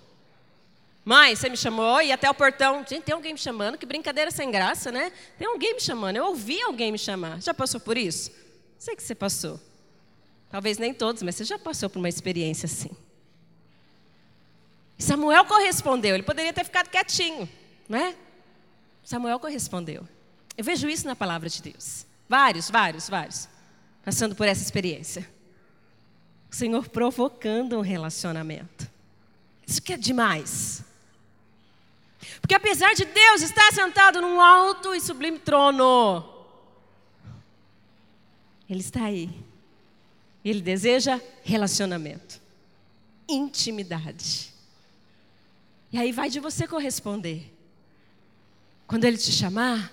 Mãe, 1.07 1.35
você 1.35 1.49
me 1.49 1.57
chamou? 1.57 2.03
E 2.03 2.13
até 2.13 2.29
o 2.29 2.35
portão, 2.35 2.85
gente, 2.87 3.05
tem 3.05 3.15
alguém 3.15 3.33
me 3.33 3.39
chamando? 3.39 3.79
Que 3.79 3.87
brincadeira 3.87 4.31
sem 4.31 4.51
graça, 4.51 4.93
né? 4.93 5.11
Tem 5.39 5.49
alguém 5.49 5.73
me 5.73 5.81
chamando. 5.81 6.17
Eu 6.17 6.27
ouvi 6.27 6.61
alguém 6.61 6.93
me 6.93 6.99
chamar. 6.99 7.41
Já 7.41 7.55
passou 7.55 7.81
por 7.81 7.97
isso? 7.97 8.31
Sei 8.79 8.95
que 8.95 9.03
você 9.03 9.15
passou. 9.15 9.59
Talvez 10.53 10.77
nem 10.77 10.93
todos, 10.93 11.23
mas 11.23 11.35
você 11.35 11.45
já 11.45 11.59
passou 11.59 11.89
por 11.89 11.99
uma 11.99 12.11
experiência 12.11 12.67
assim. 12.67 12.91
Samuel 14.99 15.47
correspondeu. 15.47 16.15
Ele 16.15 16.23
poderia 16.23 16.53
ter 16.53 16.63
ficado 16.63 16.91
quietinho, 16.91 17.49
não 17.89 17.99
é? 17.99 18.15
Samuel 19.03 19.41
correspondeu. 19.41 20.07
Eu 20.55 20.63
vejo 20.63 20.91
isso 20.91 21.07
na 21.07 21.17
palavra 21.17 21.49
de 21.49 21.63
Deus. 21.63 22.07
Vários, 22.29 22.69
vários, 22.71 23.09
vários 23.09 23.49
passando 24.05 24.37
por 24.37 24.47
essa 24.47 24.63
experiência. 24.63 25.27
O 26.51 26.55
Senhor 26.55 26.87
provocando 26.87 27.79
um 27.79 27.81
relacionamento. 27.81 28.91
Isso 29.67 29.81
que 29.81 29.95
é 29.95 29.97
demais. 29.97 30.85
Porque 32.43 32.55
apesar 32.55 32.93
de 32.93 33.07
Deus 33.07 33.41
estar 33.41 33.73
sentado 33.73 34.21
num 34.21 34.39
alto 34.39 34.95
e 34.95 35.01
sublime 35.01 35.39
trono, 35.39 36.23
Ele 38.69 38.81
está 38.81 39.05
aí. 39.05 39.31
Ele 40.45 40.61
deseja 40.61 41.21
relacionamento, 41.43 42.41
intimidade. 43.29 44.53
E 45.93 45.99
aí 45.99 46.11
vai 46.13 46.29
de 46.29 46.41
você 46.41 46.67
corresponder. 46.67 47.53
Quando 48.87 49.05
Ele 49.05 49.17
te 49.17 49.31
chamar, 49.31 49.93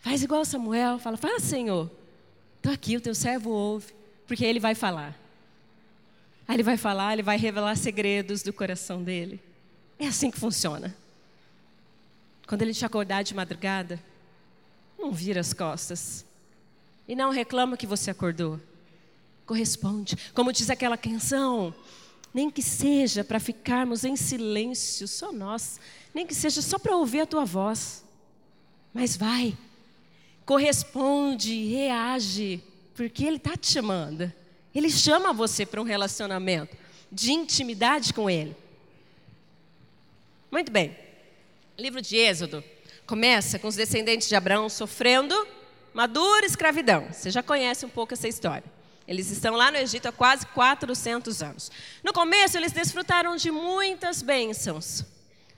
faz 0.00 0.22
igual 0.22 0.44
Samuel, 0.44 0.98
fala, 0.98 1.16
fala 1.16 1.38
Senhor, 1.40 1.90
Estou 2.60 2.74
aqui, 2.74 2.94
o 2.94 3.00
teu 3.00 3.14
servo 3.14 3.48
ouve, 3.48 3.94
porque 4.26 4.44
ele 4.44 4.60
vai 4.60 4.74
falar. 4.74 5.18
Aí 6.46 6.56
ele 6.56 6.62
vai 6.62 6.76
falar, 6.76 7.14
ele 7.14 7.22
vai 7.22 7.38
revelar 7.38 7.74
segredos 7.74 8.42
do 8.42 8.52
coração 8.52 9.02
dele. 9.02 9.40
É 9.98 10.06
assim 10.06 10.30
que 10.30 10.38
funciona. 10.38 10.94
Quando 12.46 12.60
ele 12.60 12.74
te 12.74 12.84
acordar 12.84 13.22
de 13.22 13.34
madrugada, 13.34 13.98
não 14.98 15.10
vira 15.10 15.40
as 15.40 15.54
costas. 15.54 16.26
E 17.08 17.14
não 17.14 17.30
reclama 17.30 17.78
que 17.78 17.86
você 17.86 18.10
acordou. 18.10 18.60
Corresponde. 19.50 20.16
Como 20.32 20.52
diz 20.52 20.70
aquela 20.70 20.96
canção, 20.96 21.74
nem 22.32 22.48
que 22.48 22.62
seja 22.62 23.24
para 23.24 23.40
ficarmos 23.40 24.04
em 24.04 24.14
silêncio, 24.14 25.08
só 25.08 25.32
nós. 25.32 25.80
Nem 26.14 26.24
que 26.24 26.36
seja 26.36 26.62
só 26.62 26.78
para 26.78 26.94
ouvir 26.94 27.22
a 27.22 27.26
tua 27.26 27.44
voz. 27.44 28.04
Mas 28.94 29.16
vai, 29.16 29.58
corresponde, 30.46 31.66
reage, 31.66 32.62
porque 32.94 33.24
Ele 33.24 33.38
está 33.38 33.56
te 33.56 33.66
chamando. 33.66 34.32
Ele 34.72 34.88
chama 34.88 35.32
você 35.32 35.66
para 35.66 35.80
um 35.80 35.84
relacionamento 35.84 36.76
de 37.10 37.32
intimidade 37.32 38.14
com 38.14 38.30
Ele. 38.30 38.54
Muito 40.48 40.70
bem. 40.70 40.96
Livro 41.76 42.00
de 42.00 42.14
Êxodo 42.14 42.62
começa 43.04 43.58
com 43.58 43.66
os 43.66 43.74
descendentes 43.74 44.28
de 44.28 44.36
Abraão 44.36 44.68
sofrendo 44.68 45.34
uma 45.92 46.06
dura 46.06 46.46
escravidão. 46.46 47.08
Você 47.12 47.32
já 47.32 47.42
conhece 47.42 47.84
um 47.84 47.88
pouco 47.88 48.14
essa 48.14 48.28
história. 48.28 48.78
Eles 49.10 49.28
estão 49.28 49.56
lá 49.56 49.72
no 49.72 49.76
Egito 49.76 50.06
há 50.06 50.12
quase 50.12 50.46
400 50.46 51.42
anos. 51.42 51.68
No 52.00 52.12
começo, 52.12 52.56
eles 52.56 52.70
desfrutaram 52.70 53.34
de 53.34 53.50
muitas 53.50 54.22
bênçãos. 54.22 55.04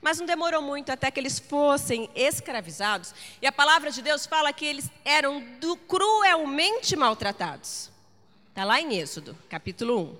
Mas 0.01 0.17
não 0.17 0.25
demorou 0.25 0.59
muito 0.59 0.91
até 0.91 1.11
que 1.11 1.19
eles 1.19 1.37
fossem 1.37 2.09
escravizados. 2.15 3.13
E 3.39 3.45
a 3.45 3.51
palavra 3.51 3.91
de 3.91 4.01
Deus 4.01 4.25
fala 4.25 4.51
que 4.51 4.65
eles 4.65 4.89
eram 5.05 5.39
do, 5.59 5.77
cruelmente 5.77 6.95
maltratados. 6.95 7.91
Está 8.49 8.63
lá 8.63 8.81
em 8.81 8.95
Êxodo, 8.95 9.37
capítulo 9.47 9.99
1, 9.99 10.15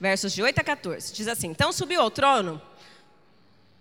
versos 0.00 0.32
de 0.32 0.42
8 0.42 0.58
a 0.58 0.64
14. 0.64 1.14
Diz 1.14 1.28
assim: 1.28 1.46
Então 1.46 1.70
subiu 1.72 2.00
ao 2.00 2.10
trono, 2.10 2.60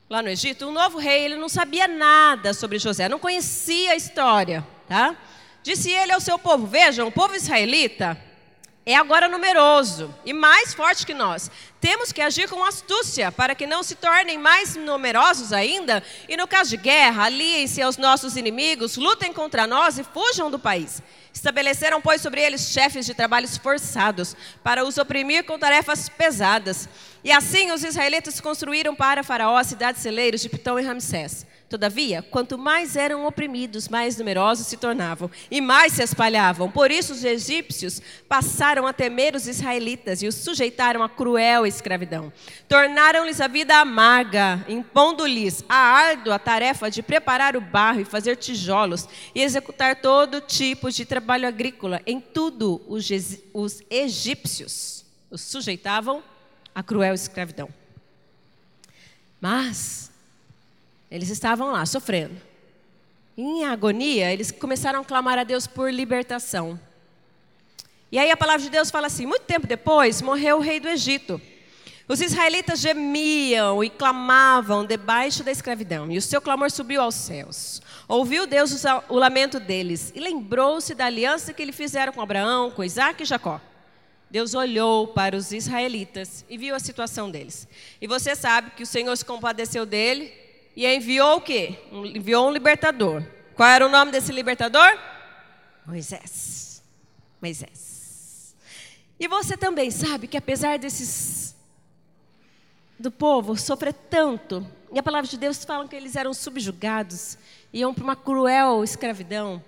lá 0.08 0.21
no 0.21 0.29
Egito, 0.29 0.67
um 0.67 0.71
novo 0.71 0.99
rei. 0.99 1.25
Ele 1.25 1.36
não 1.36 1.49
sabia 1.49 1.88
nada 1.88 2.53
sobre 2.53 2.77
José, 2.77 3.10
não 3.10 3.17
conhecia 3.17 3.93
a 3.93 3.95
história. 3.95 4.63
Tá? 4.88 5.17
Disse 5.63 5.89
ele 5.89 6.12
ao 6.12 6.21
seu 6.21 6.38
povo: 6.38 6.67
Vejam, 6.67 7.08
o 7.08 7.12
povo 7.12 7.34
israelita 7.34 8.15
é 8.85 8.95
agora 8.95 9.27
numeroso 9.27 10.13
e 10.23 10.31
mais 10.31 10.73
forte 10.73 11.05
que 11.05 11.13
nós. 11.13 11.49
Temos 11.81 12.11
que 12.11 12.21
agir 12.21 12.47
com 12.47 12.63
astúcia 12.63 13.31
para 13.31 13.55
que 13.55 13.65
não 13.65 13.81
se 13.81 13.95
tornem 13.95 14.37
mais 14.37 14.75
numerosos 14.75 15.51
ainda. 15.51 16.03
E 16.29 16.37
no 16.37 16.47
caso 16.47 16.69
de 16.69 16.77
guerra, 16.77 17.23
aliem-se 17.23 17.81
aos 17.81 17.97
nossos 17.97 18.37
inimigos, 18.37 18.95
lutem 18.95 19.33
contra 19.33 19.65
nós 19.65 19.97
e 19.97 20.03
fujam 20.03 20.51
do 20.51 20.59
país. 20.59 21.01
Estabeleceram, 21.33 21.99
pois, 21.99 22.21
sobre 22.21 22.41
eles 22.41 22.69
chefes 22.71 23.05
de 23.05 23.13
trabalhos 23.13 23.57
forçados, 23.57 24.37
para 24.63 24.85
os 24.85 24.97
oprimir 24.97 25.43
com 25.43 25.59
tarefas 25.59 26.07
pesadas. 26.07 26.87
E 27.23 27.31
assim 27.31 27.71
os 27.71 27.83
israelitas 27.83 28.39
construíram 28.39 28.95
para 28.95 29.23
Faraó 29.23 29.61
cidades 29.63 30.01
celeiros 30.01 30.41
de 30.41 30.47
Pitão 30.47 30.79
e 30.79 30.83
Ramsés. 30.83 31.45
Todavia, 31.75 32.21
quanto 32.21 32.57
mais 32.57 32.95
eram 32.95 33.25
oprimidos, 33.25 33.89
mais 33.89 34.15
numerosos 34.15 34.65
se 34.65 34.77
tornavam 34.77 35.29
e 35.51 35.59
mais 35.59 35.91
se 35.91 36.01
espalhavam. 36.01 36.71
Por 36.71 36.89
isso, 36.89 37.11
os 37.11 37.21
egípcios 37.21 38.01
passaram 38.29 38.88
a 38.88 38.93
temer 38.93 39.35
os 39.35 39.45
israelitas 39.45 40.23
e 40.23 40.27
os 40.27 40.35
sujeitaram 40.35 41.03
a 41.03 41.09
cruel 41.09 41.65
escravidão. 41.65 42.31
Tornaram-lhes 42.69 43.41
a 43.41 43.49
vida 43.49 43.75
amarga, 43.75 44.63
impondo-lhes 44.69 45.65
a 45.67 45.75
árdua 45.75 46.39
tarefa 46.39 46.89
de 46.89 47.03
preparar 47.03 47.57
o 47.57 47.61
barro 47.61 47.99
e 47.99 48.05
fazer 48.05 48.38
tijolos 48.38 49.05
e 49.35 49.41
executar 49.41 49.97
todo 49.97 50.39
tipo 50.39 50.89
de 50.89 51.03
trabalho 51.03 51.45
agrícola. 51.45 52.01
Em 52.07 52.21
tudo, 52.21 52.81
os 52.88 53.81
egípcios 53.89 55.03
os 55.29 55.41
sujeitavam 55.41 56.23
a 56.73 56.81
cruel 56.81 57.13
escravidão. 57.13 57.67
Mas 59.41 60.14
eles 61.09 61.29
estavam 61.29 61.71
lá 61.71 61.85
sofrendo. 61.85 62.35
Em 63.37 63.65
agonia, 63.65 64.31
eles 64.31 64.51
começaram 64.51 65.01
a 65.01 65.05
clamar 65.05 65.37
a 65.37 65.43
Deus 65.43 65.67
por 65.67 65.91
libertação. 65.91 66.79
E 68.11 68.17
aí 68.17 68.31
a 68.31 68.37
palavra 68.37 68.61
de 68.61 68.69
Deus 68.69 68.89
fala 68.89 69.07
assim: 69.07 69.25
muito 69.25 69.43
tempo 69.43 69.67
depois 69.67 70.21
morreu 70.21 70.57
o 70.57 70.61
rei 70.61 70.79
do 70.79 70.87
Egito. 70.87 71.41
Os 72.07 72.21
israelitas 72.21 72.79
gemiam 72.79 73.83
e 73.83 73.89
clamavam 73.89 74.85
debaixo 74.85 75.43
da 75.43 75.51
escravidão, 75.51 76.11
e 76.11 76.17
o 76.17 76.21
seu 76.21 76.39
clamor 76.39 76.69
subiu 76.69 77.01
aos 77.01 77.15
céus. 77.15 77.81
Ouviu 78.07 78.45
Deus 78.45 78.83
o 79.09 79.15
lamento 79.15 79.59
deles 79.59 80.13
e 80.15 80.19
lembrou-se 80.19 80.93
da 80.93 81.05
aliança 81.05 81.51
que 81.51 81.63
ele 81.63 81.71
fizeram 81.71 82.13
com 82.13 82.21
Abraão, 82.21 82.69
com 82.69 82.83
Isaac 82.83 83.23
e 83.23 83.25
Jacó. 83.25 83.59
Deus 84.29 84.53
olhou 84.53 85.07
para 85.07 85.35
os 85.35 85.51
israelitas 85.51 86.45
e 86.47 86.57
viu 86.57 86.75
a 86.75 86.79
situação 86.79 87.31
deles. 87.31 87.67
E 87.99 88.05
você 88.05 88.35
sabe 88.35 88.71
que 88.71 88.83
o 88.83 88.87
Senhor 88.87 89.15
se 89.17 89.25
compadeceu 89.25 89.85
dele 89.85 90.44
e 90.75 90.85
enviou 90.85 91.38
o 91.38 91.41
quê? 91.41 91.79
Enviou 91.91 92.47
um 92.47 92.51
libertador. 92.51 93.23
Qual 93.55 93.69
era 93.69 93.85
o 93.85 93.89
nome 93.89 94.11
desse 94.11 94.31
libertador? 94.31 94.99
Moisés. 95.85 96.83
Moisés. 97.41 98.55
E 99.19 99.27
você 99.27 99.55
também 99.55 99.89
sabe 99.89 100.27
que 100.27 100.38
apesar 100.38 100.77
desses 100.77 101.55
do 102.97 103.11
povo 103.11 103.57
sofrer 103.57 103.93
tanto, 103.93 104.65
e 104.91 104.99
a 104.99 105.03
palavra 105.03 105.29
de 105.29 105.38
Deus 105.38 105.63
fala 105.63 105.88
que 105.88 105.95
eles 105.95 106.15
eram 106.15 106.33
subjugados, 106.33 107.38
iam 107.73 107.93
para 107.93 108.03
uma 108.03 108.15
cruel 108.15 108.83
escravidão. 108.83 109.63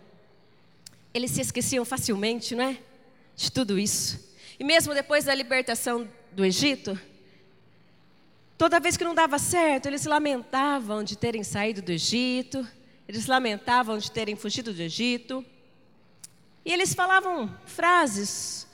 Eles 1.14 1.32
se 1.32 1.42
esqueciam 1.42 1.84
facilmente, 1.84 2.56
não 2.56 2.64
é? 2.64 2.78
De 3.36 3.52
tudo 3.52 3.78
isso. 3.78 4.34
E 4.60 4.64
mesmo 4.64 4.94
depois 4.94 5.26
da 5.26 5.36
libertação 5.36 6.08
do 6.32 6.46
Egito, 6.46 7.00
toda 8.58 8.80
vez 8.80 8.98
que 8.98 9.04
não 9.04 9.14
dava 9.14 9.38
certo, 9.38 9.86
eles 9.86 10.06
lamentavam 10.06 11.04
de 11.04 11.16
terem 11.18 11.44
saído 11.44 11.82
do 11.82 11.92
Egito, 11.92 12.68
eles 13.08 13.28
lamentavam 13.28 13.98
de 13.98 14.12
terem 14.12 14.36
fugido 14.36 14.74
do 14.74 14.82
Egito. 14.82 15.46
E 16.66 16.74
eles 16.74 16.94
falavam 16.94 17.56
frases 17.66 18.68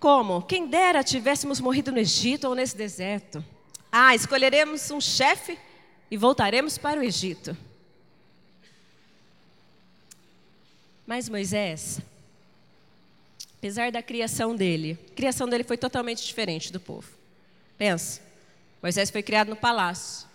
como: 0.00 0.42
quem 0.42 0.66
dera 0.66 1.04
tivéssemos 1.04 1.60
morrido 1.60 1.92
no 1.92 1.98
Egito 1.98 2.48
ou 2.48 2.54
nesse 2.54 2.76
deserto. 2.76 3.44
Ah, 3.92 4.14
escolheremos 4.14 4.90
um 4.90 5.00
chefe 5.00 5.58
e 6.10 6.16
voltaremos 6.16 6.76
para 6.76 6.98
o 6.98 7.02
Egito. 7.02 7.56
Mas 11.06 11.28
Moisés, 11.28 12.00
apesar 13.58 13.92
da 13.92 14.02
criação 14.02 14.56
dele, 14.56 14.98
a 15.12 15.14
criação 15.14 15.48
dele 15.48 15.62
foi 15.62 15.76
totalmente 15.76 16.26
diferente 16.26 16.72
do 16.72 16.80
povo. 16.80 17.08
Pensa, 17.78 18.20
Moisés 18.82 19.10
foi 19.10 19.22
criado 19.22 19.48
no 19.48 19.56
palácio. 19.56 20.28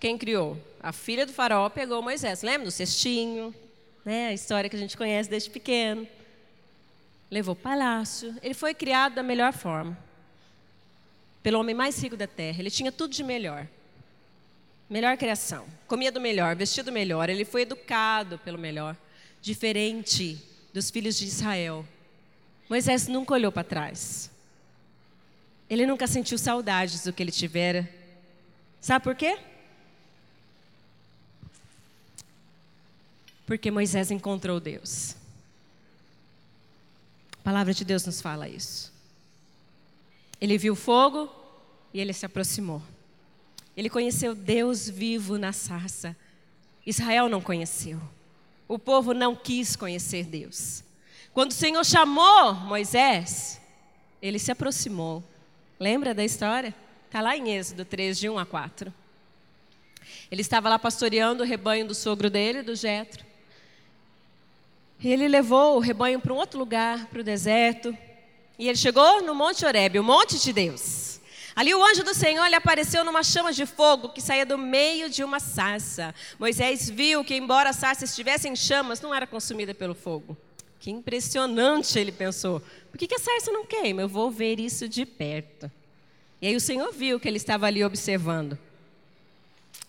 Quem 0.00 0.18
criou? 0.18 0.60
A 0.82 0.92
filha 0.92 1.24
do 1.24 1.32
faraó 1.32 1.68
pegou 1.68 2.02
Moisés. 2.02 2.42
Lembra 2.42 2.64
do 2.64 2.70
cestinho? 2.70 3.54
Né? 4.04 4.28
A 4.28 4.32
história 4.32 4.68
que 4.68 4.74
a 4.74 4.78
gente 4.78 4.96
conhece 4.96 5.30
desde 5.30 5.48
pequeno. 5.48 6.08
Levou 7.30 7.52
o 7.52 7.56
palácio. 7.56 8.34
Ele 8.42 8.54
foi 8.54 8.74
criado 8.74 9.14
da 9.14 9.22
melhor 9.22 9.52
forma. 9.52 9.96
Pelo 11.40 11.60
homem 11.60 11.74
mais 11.74 12.02
rico 12.02 12.16
da 12.16 12.26
terra. 12.26 12.58
Ele 12.58 12.70
tinha 12.70 12.90
tudo 12.90 13.12
de 13.12 13.22
melhor. 13.22 13.66
Melhor 14.90 15.16
criação. 15.16 15.66
Comia 15.86 16.10
do 16.10 16.20
melhor, 16.20 16.56
vestia 16.56 16.82
do 16.82 16.90
melhor. 16.90 17.30
Ele 17.30 17.44
foi 17.44 17.62
educado 17.62 18.38
pelo 18.38 18.58
melhor 18.58 18.96
diferente 19.40 20.36
dos 20.72 20.90
filhos 20.90 21.16
de 21.16 21.26
Israel. 21.26 21.86
Moisés 22.68 23.06
nunca 23.06 23.34
olhou 23.34 23.52
para 23.52 23.62
trás. 23.62 24.31
Ele 25.72 25.86
nunca 25.86 26.06
sentiu 26.06 26.36
saudades 26.36 27.04
do 27.04 27.12
que 27.12 27.22
ele 27.22 27.32
tivera. 27.32 27.88
Sabe 28.80 29.02
por 29.02 29.14
quê? 29.14 29.38
Porque 33.46 33.70
Moisés 33.70 34.10
encontrou 34.10 34.60
Deus. 34.60 35.16
A 37.32 37.42
palavra 37.42 37.72
de 37.72 37.84
Deus 37.84 38.04
nos 38.04 38.20
fala 38.20 38.48
isso. 38.48 38.92
Ele 40.40 40.58
viu 40.58 40.74
fogo 40.74 41.32
e 41.94 42.00
ele 42.00 42.12
se 42.12 42.26
aproximou. 42.26 42.82
Ele 43.76 43.88
conheceu 43.88 44.34
Deus 44.34 44.88
vivo 44.88 45.38
na 45.38 45.52
sarça. 45.52 46.16
Israel 46.84 47.28
não 47.28 47.40
conheceu 47.40 48.00
o 48.72 48.78
povo 48.78 49.12
não 49.12 49.36
quis 49.36 49.76
conhecer 49.76 50.24
Deus. 50.24 50.82
Quando 51.34 51.50
o 51.50 51.54
Senhor 51.54 51.84
chamou 51.84 52.54
Moisés, 52.54 53.60
ele 54.20 54.38
se 54.38 54.50
aproximou. 54.50 55.22
Lembra 55.78 56.14
da 56.14 56.24
história? 56.24 56.74
Está 57.06 57.20
lá 57.20 57.36
em 57.36 57.50
Êxodo 57.54 57.84
3, 57.84 58.18
de 58.18 58.28
1 58.28 58.38
a 58.38 58.46
4. 58.46 58.92
Ele 60.30 60.40
estava 60.40 60.68
lá 60.68 60.78
pastoreando 60.78 61.42
o 61.42 61.46
rebanho 61.46 61.86
do 61.86 61.94
sogro 61.94 62.30
dele, 62.30 62.62
do 62.62 62.74
Jetro. 62.74 63.24
E 64.98 65.12
ele 65.12 65.28
levou 65.28 65.76
o 65.76 65.80
rebanho 65.80 66.20
para 66.20 66.32
um 66.32 66.36
outro 66.36 66.58
lugar, 66.58 67.06
para 67.06 67.20
o 67.20 67.24
deserto. 67.24 67.96
E 68.58 68.68
ele 68.68 68.78
chegou 68.78 69.22
no 69.22 69.34
Monte 69.34 69.66
Horebe, 69.66 69.98
o 69.98 70.04
monte 70.04 70.38
de 70.38 70.52
Deus. 70.52 71.20
Ali 71.54 71.74
o 71.74 71.84
anjo 71.84 72.02
do 72.02 72.14
Senhor 72.14 72.46
lhe 72.46 72.54
apareceu 72.54 73.04
numa 73.04 73.22
chama 73.22 73.52
de 73.52 73.66
fogo 73.66 74.08
que 74.08 74.22
saía 74.22 74.46
do 74.46 74.56
meio 74.56 75.10
de 75.10 75.22
uma 75.22 75.38
sarça. 75.38 76.14
Moisés 76.38 76.88
viu 76.88 77.22
que, 77.22 77.34
embora 77.34 77.70
a 77.70 77.74
sarça 77.74 78.04
estivesse 78.04 78.48
em 78.48 78.56
chamas, 78.56 79.00
não 79.00 79.14
era 79.14 79.26
consumida 79.26 79.74
pelo 79.74 79.94
fogo. 79.94 80.36
Que 80.82 80.90
impressionante, 80.90 81.96
ele 81.96 82.10
pensou. 82.10 82.60
Por 82.90 82.98
que, 82.98 83.06
que 83.06 83.14
a 83.14 83.18
sarça 83.20 83.52
não 83.52 83.64
queima? 83.64 84.02
Eu 84.02 84.08
vou 84.08 84.32
ver 84.32 84.58
isso 84.58 84.88
de 84.88 85.06
perto. 85.06 85.70
E 86.40 86.48
aí 86.48 86.56
o 86.56 86.60
Senhor 86.60 86.92
viu 86.92 87.20
que 87.20 87.28
ele 87.28 87.36
estava 87.36 87.66
ali 87.66 87.84
observando. 87.84 88.58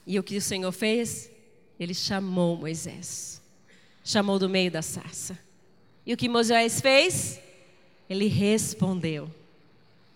E 0.06 0.19
o 0.19 0.23
que 0.23 0.38
o 0.38 0.41
Senhor 0.41 0.71
fez? 0.71 1.32
Ele 1.79 1.95
chamou 1.95 2.56
Moisés. 2.56 3.41
Chamou 4.06 4.38
do 4.38 4.47
meio 4.47 4.69
da 4.69 4.84
sarça. 4.84 5.36
E 6.06 6.13
o 6.13 6.17
que 6.17 6.29
Moisés 6.29 6.79
fez? 6.79 7.39
Ele 8.08 8.27
respondeu. 8.27 9.27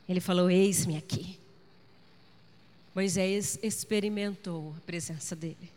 Ele 0.07 0.19
falou: 0.19 0.47
Eis-me 0.47 0.95
aqui. 0.95 1.39
Moisés 2.93 3.57
experimentou 3.63 4.75
a 4.77 4.81
presença 4.81 5.35
dele. 5.35 5.71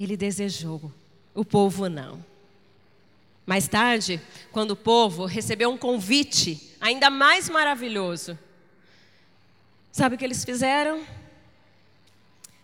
Ele 0.00 0.16
desejou, 0.16 0.92
o 1.32 1.44
povo 1.44 1.88
não. 1.88 2.26
Mais 3.48 3.66
tarde, 3.66 4.20
quando 4.52 4.72
o 4.72 4.76
povo 4.76 5.24
recebeu 5.24 5.70
um 5.70 5.78
convite 5.78 6.76
ainda 6.78 7.08
mais 7.08 7.48
maravilhoso, 7.48 8.38
sabe 9.90 10.16
o 10.16 10.18
que 10.18 10.24
eles 10.26 10.44
fizeram? 10.44 11.02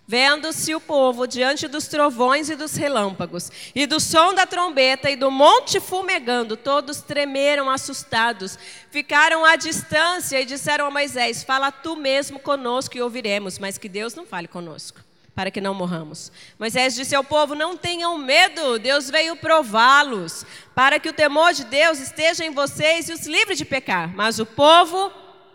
Vendo-se 0.07 0.75
o 0.75 0.81
povo 0.83 1.27
diante 1.27 1.67
dos 1.67 1.89
trovões 1.89 2.51
e 2.51 2.55
dos 2.55 2.77
relâmpagos, 2.77 3.51
e 3.75 3.87
do 3.87 3.99
som 3.99 4.35
da 4.35 4.45
trombeta 4.45 5.11
e 5.11 5.17
do 5.17 5.31
monte 5.31 5.81
fumegando, 5.81 6.55
todos 6.55 7.01
tremeram 7.01 7.71
assustados, 7.71 8.59
ficaram 8.91 9.43
à 9.43 9.57
distância 9.57 10.39
e 10.39 10.45
disseram 10.45 10.85
a 10.85 10.91
Moisés: 10.91 11.43
Fala 11.43 11.73
tu 11.73 11.97
mesmo 11.97 12.39
conosco 12.39 12.95
e 12.95 13.01
ouviremos, 13.01 13.59
mas 13.59 13.79
que 13.79 13.89
Deus 13.89 14.15
não 14.15 14.27
fale 14.27 14.49
conosco, 14.49 15.01
para 15.35 15.51
que 15.51 15.61
não 15.61 15.75
morramos. 15.75 16.31
Moisés 16.59 16.95
disse 16.95 17.15
ao 17.15 17.25
povo: 17.25 17.55
Não 17.55 17.77
tenham 17.77 18.17
medo, 18.17 18.79
Deus 18.79 19.11
veio 19.11 19.37
prová-los, 19.37 20.47
para 20.75 21.01
que 21.01 21.09
o 21.09 21.13
temor 21.13 21.53
de 21.53 21.65
Deus 21.65 21.99
esteja 21.99 22.45
em 22.45 22.51
vocês 22.51 23.09
e 23.09 23.13
os 23.13 23.27
livre 23.27 23.55
de 23.55 23.65
pecar. 23.65 24.15
Mas 24.15 24.39
o 24.39 24.47
povo 24.47 25.11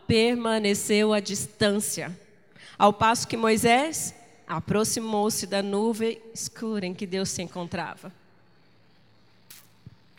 permaneceu 0.05 1.13
à 1.13 1.19
distância, 1.19 2.17
ao 2.77 2.91
passo 2.91 3.27
que 3.27 3.37
Moisés 3.37 4.13
aproximou-se 4.47 5.45
da 5.45 5.61
nuvem 5.61 6.19
escura 6.33 6.85
em 6.85 6.93
que 6.93 7.05
Deus 7.05 7.29
se 7.29 7.41
encontrava. 7.41 8.11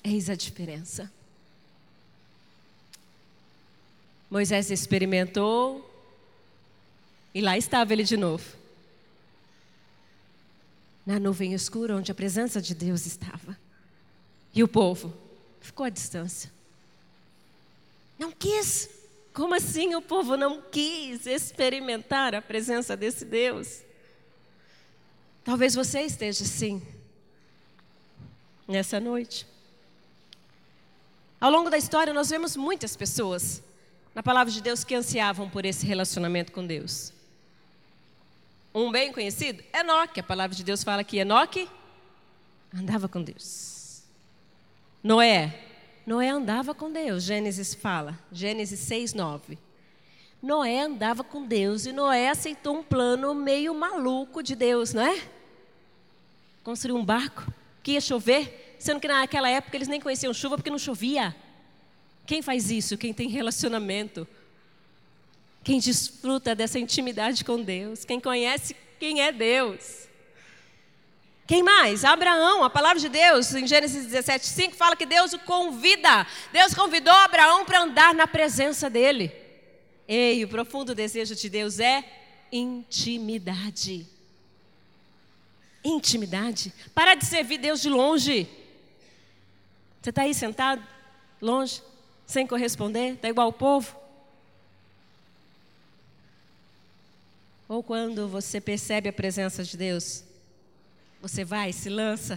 Eis 0.03 0.31
a 0.31 0.35
diferença. 0.35 1.11
Moisés 4.31 4.71
experimentou 4.71 5.85
e 7.35 7.41
lá 7.41 7.59
estava 7.59 7.93
ele 7.93 8.05
de 8.05 8.17
novo. 8.17 8.60
Na 11.05 11.19
nuvem 11.19 11.55
escura 11.55 11.97
onde 11.97 12.13
a 12.13 12.15
presença 12.15 12.61
de 12.61 12.75
Deus 12.75 13.07
estava. 13.07 13.57
E 14.55 14.63
o 14.63 14.69
povo 14.69 15.13
ficou 15.61 15.87
à 15.87 15.89
distância. 15.89 16.51
Não 18.19 18.31
quis. 18.33 18.89
Como 19.33 19.55
assim 19.55 19.95
o 19.95 20.03
povo 20.03 20.37
não 20.37 20.61
quis 20.61 21.25
experimentar 21.27 22.35
a 22.35 22.43
presença 22.43 22.97
desse 22.97 23.25
Deus? 23.25 23.81
Talvez 25.45 25.75
você 25.75 26.01
esteja 26.03 26.45
assim, 26.45 26.83
nessa 28.69 29.01
noite. 29.01 29.47
Ao 31.41 31.51
longo 31.51 31.71
da 31.71 31.79
história, 31.79 32.13
nós 32.13 32.29
vemos 32.29 32.57
muitas 32.57 32.95
pessoas 32.95 33.63
na 34.15 34.23
palavra 34.23 34.53
de 34.53 34.61
Deus 34.61 34.85
que 34.85 34.95
ansiavam 34.95 35.49
por 35.49 35.65
esse 35.65 35.87
relacionamento 35.87 36.53
com 36.53 36.67
Deus. 36.67 37.13
Um 38.75 38.91
bem 38.91 39.13
conhecido, 39.13 39.63
Enoque. 39.75 40.21
A 40.21 40.23
palavra 40.23 40.57
de 40.57 40.63
Deus 40.63 40.85
fala 40.85 41.03
que 41.03 41.19
Enoque 41.19 41.69
andava 42.73 43.09
com 43.09 43.23
Deus. 43.23 44.03
Noé, 45.03 45.59
Noé 46.07 46.29
andava 46.29 46.75
com 46.75 46.91
Deus. 46.91 47.25
Gênesis 47.25 47.75
fala, 47.75 48.19
Gênesis 48.31 48.79
6, 48.81 49.15
9. 49.15 49.59
Noé 50.43 50.83
andava 50.83 51.23
com 51.25 51.45
Deus 51.45 51.85
e 51.85 51.93
Noé 51.93 52.29
aceitou 52.29 52.79
um 52.79 52.83
plano 52.83 53.35
meio 53.35 53.75
maluco 53.75 54.43
de 54.43 54.55
Deus, 54.55 54.95
não 54.95 55.03
é? 55.03 55.21
Construir 56.63 56.95
um 56.95 57.05
barco 57.05 57.53
que 57.83 57.93
ia 57.93 58.01
chover, 58.01 58.77
sendo 58.79 59.01
que 59.01 59.09
naquela 59.09 59.51
época 59.51 59.77
eles 59.77 59.89
nem 59.89 60.01
conheciam 60.01 60.33
chuva 60.33 60.57
porque 60.57 60.71
não 60.71 60.79
chovia. 60.79 61.35
Quem 62.25 62.41
faz 62.41 62.71
isso? 62.71 62.97
Quem 62.97 63.13
tem 63.13 63.29
relacionamento. 63.29 64.27
Quem 65.63 65.79
desfruta 65.79 66.55
dessa 66.55 66.79
intimidade 66.79 67.45
com 67.45 67.63
Deus. 67.63 68.05
Quem 68.05 68.19
conhece 68.19 68.75
quem 68.99 69.23
é 69.23 69.33
Deus. 69.33 70.09
Quem 71.47 71.63
mais? 71.63 72.05
Abraão, 72.05 72.63
a 72.63 72.71
palavra 72.71 73.01
de 73.01 73.09
Deus, 73.09 73.53
em 73.55 73.67
Gênesis 73.67 74.07
17, 74.07 74.47
5, 74.47 74.77
fala 74.77 74.95
que 74.95 75.05
Deus 75.05 75.33
o 75.33 75.39
convida. 75.41 76.25
Deus 76.53 76.75
convidou 76.75 77.13
Abraão 77.13 77.65
para 77.65 77.83
andar 77.83 78.15
na 78.15 78.27
presença 78.27 78.89
dele. 78.89 79.33
Ei, 80.07 80.45
o 80.45 80.49
profundo 80.49 80.95
desejo 80.95 81.35
de 81.35 81.49
Deus 81.49 81.81
é 81.81 82.05
intimidade. 82.53 84.07
Intimidade. 85.83 86.73
Para 86.95 87.15
de 87.15 87.27
servir 87.27 87.59
Deus 87.59 87.81
de 87.81 87.89
longe. 87.89 88.49
Você 90.01 90.11
está 90.11 90.23
aí 90.23 90.35
sentado, 90.35 90.87
longe, 91.41 91.83
sem 92.27 92.47
corresponder, 92.47 93.15
está 93.15 93.29
igual 93.29 93.49
o 93.49 93.53
povo? 93.53 94.00
Ou 97.71 97.85
quando 97.85 98.27
você 98.27 98.61
percebe 98.61 99.09
a 99.09 99.13
presença 99.13 99.63
de 99.63 99.77
Deus, 99.77 100.25
você 101.23 101.45
vai, 101.45 101.73
se 101.73 101.89
lança. 101.89 102.35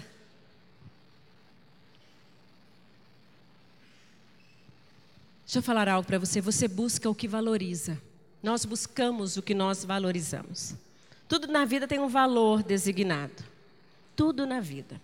Deixa 5.43 5.58
eu 5.58 5.63
falar 5.63 5.89
algo 5.89 6.06
para 6.06 6.19
você. 6.19 6.39
Você 6.39 6.67
busca 6.67 7.10
o 7.10 7.15
que 7.15 7.28
valoriza. 7.28 8.00
Nós 8.43 8.63
buscamos 8.63 9.36
o 9.36 9.41
que 9.41 9.56
nós 9.56 9.84
valorizamos. 9.84 10.76
Tudo 11.28 11.48
na 11.48 11.65
vida 11.65 11.88
tem 11.88 11.98
um 11.98 12.08
valor 12.08 12.62
designado. 12.62 13.43
Tudo 14.15 14.46
na 14.46 14.60
vida. 14.60 15.02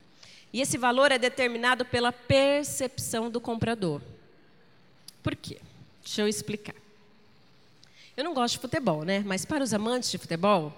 E 0.54 0.62
esse 0.62 0.78
valor 0.78 1.12
é 1.12 1.18
determinado 1.18 1.84
pela 1.84 2.12
percepção 2.12 3.32
do 3.32 3.42
comprador. 3.42 4.00
Por 5.24 5.36
quê? 5.36 5.60
Deixa 6.04 6.22
eu 6.22 6.28
explicar. 6.28 6.76
Eu 8.20 8.26
não 8.26 8.34
gosto 8.34 8.56
de 8.56 8.60
futebol, 8.60 9.06
né? 9.06 9.24
Mas 9.26 9.46
para 9.46 9.64
os 9.64 9.74
amantes 9.74 10.12
de 10.12 10.18
futebol, 10.18 10.74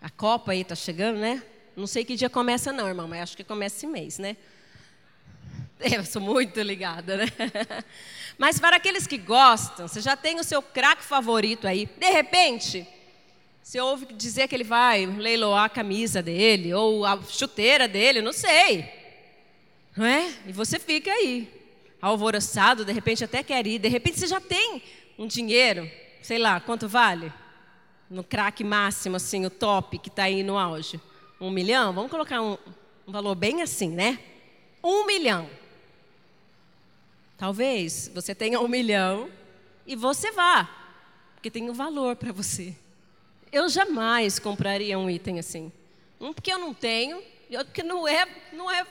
a 0.00 0.08
Copa 0.08 0.52
aí 0.52 0.60
está 0.60 0.76
chegando, 0.76 1.18
né? 1.18 1.42
Não 1.74 1.84
sei 1.84 2.04
que 2.04 2.14
dia 2.14 2.30
começa, 2.30 2.72
não, 2.72 2.86
irmão, 2.86 3.08
mas 3.08 3.22
acho 3.22 3.36
que 3.36 3.42
começa 3.42 3.74
esse 3.74 3.88
mês, 3.88 4.20
né? 4.20 4.36
Eu 5.82 6.04
sou 6.04 6.22
muito 6.22 6.60
ligada, 6.62 7.16
né? 7.16 7.26
Mas 8.38 8.60
para 8.60 8.76
aqueles 8.76 9.04
que 9.04 9.18
gostam, 9.18 9.88
você 9.88 10.00
já 10.00 10.16
tem 10.16 10.38
o 10.38 10.44
seu 10.44 10.62
craque 10.62 11.02
favorito 11.02 11.66
aí. 11.66 11.86
De 11.86 12.08
repente, 12.08 12.86
você 13.60 13.80
ouve 13.80 14.06
dizer 14.14 14.46
que 14.46 14.54
ele 14.54 14.62
vai 14.62 15.06
leiloar 15.06 15.64
a 15.64 15.68
camisa 15.68 16.22
dele 16.22 16.72
ou 16.72 17.04
a 17.04 17.20
chuteira 17.20 17.88
dele, 17.88 18.22
não 18.22 18.32
sei. 18.32 18.88
Não 19.96 20.06
é? 20.06 20.32
E 20.46 20.52
você 20.52 20.78
fica 20.78 21.10
aí, 21.10 21.52
alvoroçado, 22.00 22.84
de 22.84 22.92
repente 22.92 23.24
até 23.24 23.42
quer 23.42 23.66
ir. 23.66 23.80
De 23.80 23.88
repente 23.88 24.20
você 24.20 24.28
já 24.28 24.40
tem 24.40 24.80
um 25.18 25.26
dinheiro, 25.26 25.90
sei 26.22 26.38
lá, 26.38 26.60
quanto 26.60 26.88
vale? 26.88 27.32
No 28.08 28.24
craque 28.24 28.64
máximo, 28.64 29.16
assim, 29.16 29.46
o 29.46 29.50
top 29.50 29.98
que 29.98 30.08
está 30.08 30.24
aí 30.24 30.42
no 30.42 30.58
auge. 30.58 31.00
Um 31.40 31.50
milhão? 31.50 31.92
Vamos 31.92 32.10
colocar 32.10 32.42
um, 32.42 32.58
um 33.06 33.12
valor 33.12 33.34
bem 33.34 33.62
assim, 33.62 33.90
né? 33.90 34.18
Um 34.82 35.06
milhão. 35.06 35.48
Talvez 37.36 38.10
você 38.14 38.34
tenha 38.34 38.60
um 38.60 38.68
milhão 38.68 39.30
e 39.86 39.96
você 39.96 40.30
vá, 40.30 40.68
porque 41.34 41.50
tem 41.50 41.70
um 41.70 41.72
valor 41.72 42.16
para 42.16 42.32
você. 42.32 42.76
Eu 43.50 43.68
jamais 43.68 44.38
compraria 44.38 44.98
um 44.98 45.08
item 45.08 45.38
assim. 45.38 45.72
Um 46.20 46.32
porque 46.32 46.52
eu 46.52 46.58
não 46.58 46.74
tenho, 46.74 47.22
e 47.48 47.56
outro 47.56 47.72
porque 47.72 47.82
não 47.82 48.06
é, 48.06 48.26
não 48.52 48.70
é, 48.70 48.86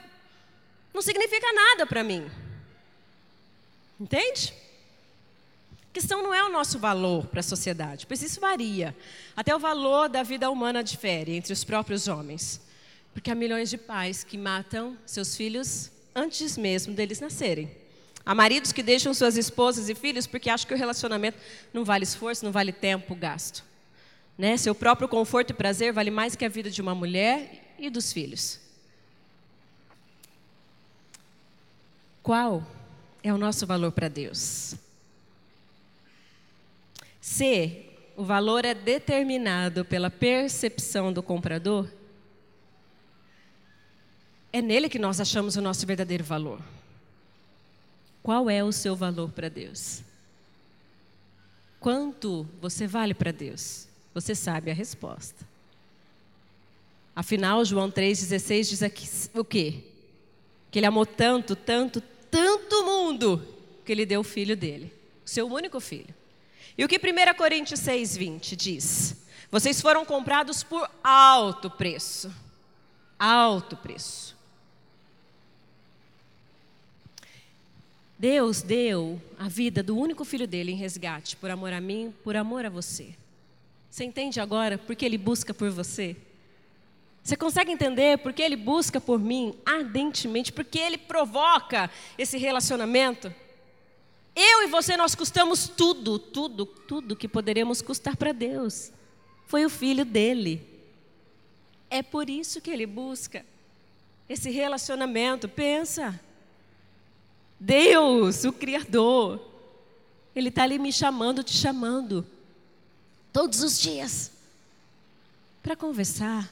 não 0.94 1.02
significa 1.02 1.54
nada 1.54 1.86
para 1.86 2.04
mim. 2.04 2.30
Entende? 4.00 4.54
A 5.90 5.92
questão 5.92 6.22
não 6.22 6.34
é 6.34 6.44
o 6.44 6.52
nosso 6.52 6.78
valor 6.78 7.26
para 7.26 7.40
a 7.40 7.44
sociedade, 7.44 8.06
pois 8.06 8.22
isso 8.22 8.40
varia. 8.40 8.96
Até 9.36 9.56
o 9.56 9.60
valor 9.60 10.08
da 10.08 10.22
vida 10.22 10.50
humana 10.50 10.84
difere 10.84 11.36
entre 11.36 11.52
os 11.52 11.64
próprios 11.64 12.08
homens. 12.08 12.62
Porque 13.12 13.32
há 13.32 13.36
milhões 13.36 13.70
de 13.72 13.78
pais 13.78 14.24
que 14.24 14.38
matam 14.38 14.96
seus 15.06 15.36
filhos 15.36 15.92
antes 16.14 16.58
mesmo 16.58 16.94
deles 16.94 17.20
nascerem. 17.20 17.72
Há 18.24 18.36
maridos 18.36 18.72
que 18.72 18.84
deixam 18.84 19.14
suas 19.14 19.36
esposas 19.36 19.90
e 19.90 19.96
filhos 19.96 20.28
porque 20.28 20.52
acham 20.52 20.68
que 20.68 20.74
o 20.74 20.78
relacionamento 20.78 21.40
não 21.74 21.84
vale 21.84 22.04
esforço, 22.04 22.46
não 22.46 22.52
vale 22.52 22.72
tempo 22.72 23.16
gasto. 23.16 23.64
Né? 24.38 24.56
Seu 24.58 24.76
próprio 24.76 25.08
conforto 25.08 25.50
e 25.50 25.54
prazer 25.54 25.92
vale 25.92 26.12
mais 26.12 26.36
que 26.36 26.46
a 26.46 26.50
vida 26.50 26.70
de 26.70 26.82
uma 26.82 26.94
mulher 26.94 27.74
e 27.80 27.90
dos 27.90 28.14
filhos. 28.14 28.60
Qual 32.22 32.64
é 33.24 33.34
o 33.34 33.38
nosso 33.38 33.66
valor 33.66 33.92
para 33.92 34.08
Deus? 34.08 34.76
Se 37.30 37.86
o 38.18 38.24
valor 38.24 38.66
é 38.66 38.74
determinado 38.74 39.86
pela 39.86 40.10
percepção 40.10 41.14
do 41.14 41.22
comprador, 41.22 41.88
é 44.52 44.64
nele 44.64 44.90
que 44.90 44.98
nós 44.98 45.22
achamos 45.22 45.56
o 45.56 45.62
nosso 45.62 45.86
verdadeiro 45.86 46.24
valor. 46.24 46.60
Qual 48.24 48.50
é 48.50 48.64
o 48.64 48.72
seu 48.72 48.96
valor 48.96 49.30
para 49.30 49.48
Deus? 49.48 50.02
Quanto 51.80 52.48
você 52.60 52.88
vale 52.88 53.14
para 53.14 53.32
Deus? 53.32 53.88
Você 54.12 54.34
sabe 54.34 54.72
a 54.72 54.74
resposta. 54.74 55.48
Afinal, 57.16 57.64
João 57.64 57.92
3,16 57.92 58.70
diz 58.70 58.82
aqui 58.82 59.08
o 59.36 59.46
quê? 59.46 59.84
Que 60.72 60.80
ele 60.80 60.88
amou 60.88 61.06
tanto, 61.06 61.56
tanto, 61.56 62.02
tanto 62.32 62.84
mundo, 62.84 63.48
que 63.86 63.92
ele 63.92 64.04
deu 64.04 64.22
o 64.22 64.24
filho 64.24 64.58
dele, 64.58 64.92
o 65.24 65.30
seu 65.30 65.46
único 65.48 65.80
filho. 65.80 66.19
E 66.80 66.84
o 66.86 66.88
que 66.88 66.96
1 66.96 67.34
Coríntios 67.36 67.82
6,20 67.82 68.56
diz? 68.56 69.14
Vocês 69.52 69.82
foram 69.82 70.06
comprados 70.06 70.64
por 70.64 70.90
alto 71.04 71.70
preço. 71.70 72.34
Alto 73.20 73.76
preço. 73.76 74.34
Deus 78.18 78.62
deu 78.62 79.22
a 79.38 79.50
vida 79.50 79.84
do 79.84 79.98
único 79.98 80.24
filho 80.24 80.48
dele 80.48 80.72
em 80.72 80.76
resgate, 80.76 81.36
por 81.36 81.52
amor 81.52 81.74
a 81.74 81.82
mim, 81.82 82.14
por 82.24 82.38
amor 82.38 82.66
a 82.66 82.70
você. 82.70 83.14
Você 83.92 84.06
entende 84.06 84.40
agora 84.40 84.78
por 84.78 84.96
que 84.96 85.06
ele 85.06 85.18
busca 85.18 85.54
por 85.54 85.70
você? 85.70 86.16
Você 87.22 87.36
consegue 87.36 87.74
entender 87.74 88.20
por 88.20 88.32
que 88.32 88.42
ele 88.42 88.56
busca 88.56 89.02
por 89.02 89.20
mim 89.20 89.54
ardentemente? 89.66 90.54
Porque 90.54 90.80
ele 90.80 90.98
provoca 90.98 91.92
esse 92.18 92.38
relacionamento? 92.38 93.36
Eu 94.42 94.64
e 94.64 94.68
você, 94.68 94.96
nós 94.96 95.16
custamos 95.16 95.68
tudo, 95.68 96.18
tudo, 96.18 96.66
tudo 96.66 97.14
que 97.14 97.28
poderíamos 97.28 97.82
custar 97.82 98.16
para 98.16 98.32
Deus. 98.32 98.90
Foi 99.46 99.66
o 99.66 99.70
filho 99.70 100.06
dele. 100.06 100.66
É 101.90 102.02
por 102.02 102.30
isso 102.30 102.62
que 102.62 102.72
ele 102.72 102.86
busca 102.86 103.46
esse 104.30 104.50
relacionamento. 104.50 105.50
Pensa. 105.50 106.18
Deus, 107.60 108.46
o 108.46 108.54
Criador, 108.54 109.46
Ele 110.34 110.48
está 110.48 110.64
ali 110.64 110.80
me 110.80 110.94
chamando, 110.94 111.44
te 111.44 111.52
chamando, 111.52 112.26
todos 113.34 113.62
os 113.62 113.78
dias, 113.78 114.32
para 115.62 115.76
conversar, 115.76 116.50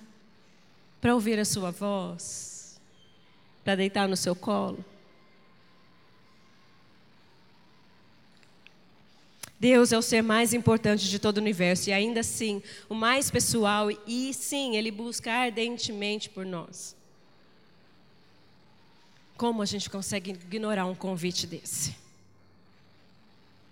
para 0.99 1.15
ouvir 1.15 1.39
a 1.39 1.45
Sua 1.45 1.71
voz, 1.71 2.81
para 3.63 3.75
deitar 3.75 4.09
no 4.09 4.17
seu 4.17 4.35
colo. 4.35 4.83
Deus 9.59 9.91
é 9.91 9.97
o 9.97 10.01
ser 10.01 10.21
mais 10.21 10.53
importante 10.53 11.09
de 11.09 11.17
todo 11.17 11.37
o 11.37 11.41
universo 11.41 11.89
e 11.89 11.93
ainda 11.93 12.19
assim 12.19 12.61
o 12.87 12.93
mais 12.93 13.31
pessoal 13.31 13.89
e 14.05 14.33
sim, 14.33 14.75
ele 14.75 14.91
busca 14.91 15.31
ardentemente 15.31 16.29
por 16.29 16.45
nós. 16.45 16.95
Como 19.35 19.61
a 19.61 19.65
gente 19.65 19.89
consegue 19.89 20.31
ignorar 20.31 20.85
um 20.85 20.95
convite 20.95 21.47
desse? 21.47 21.95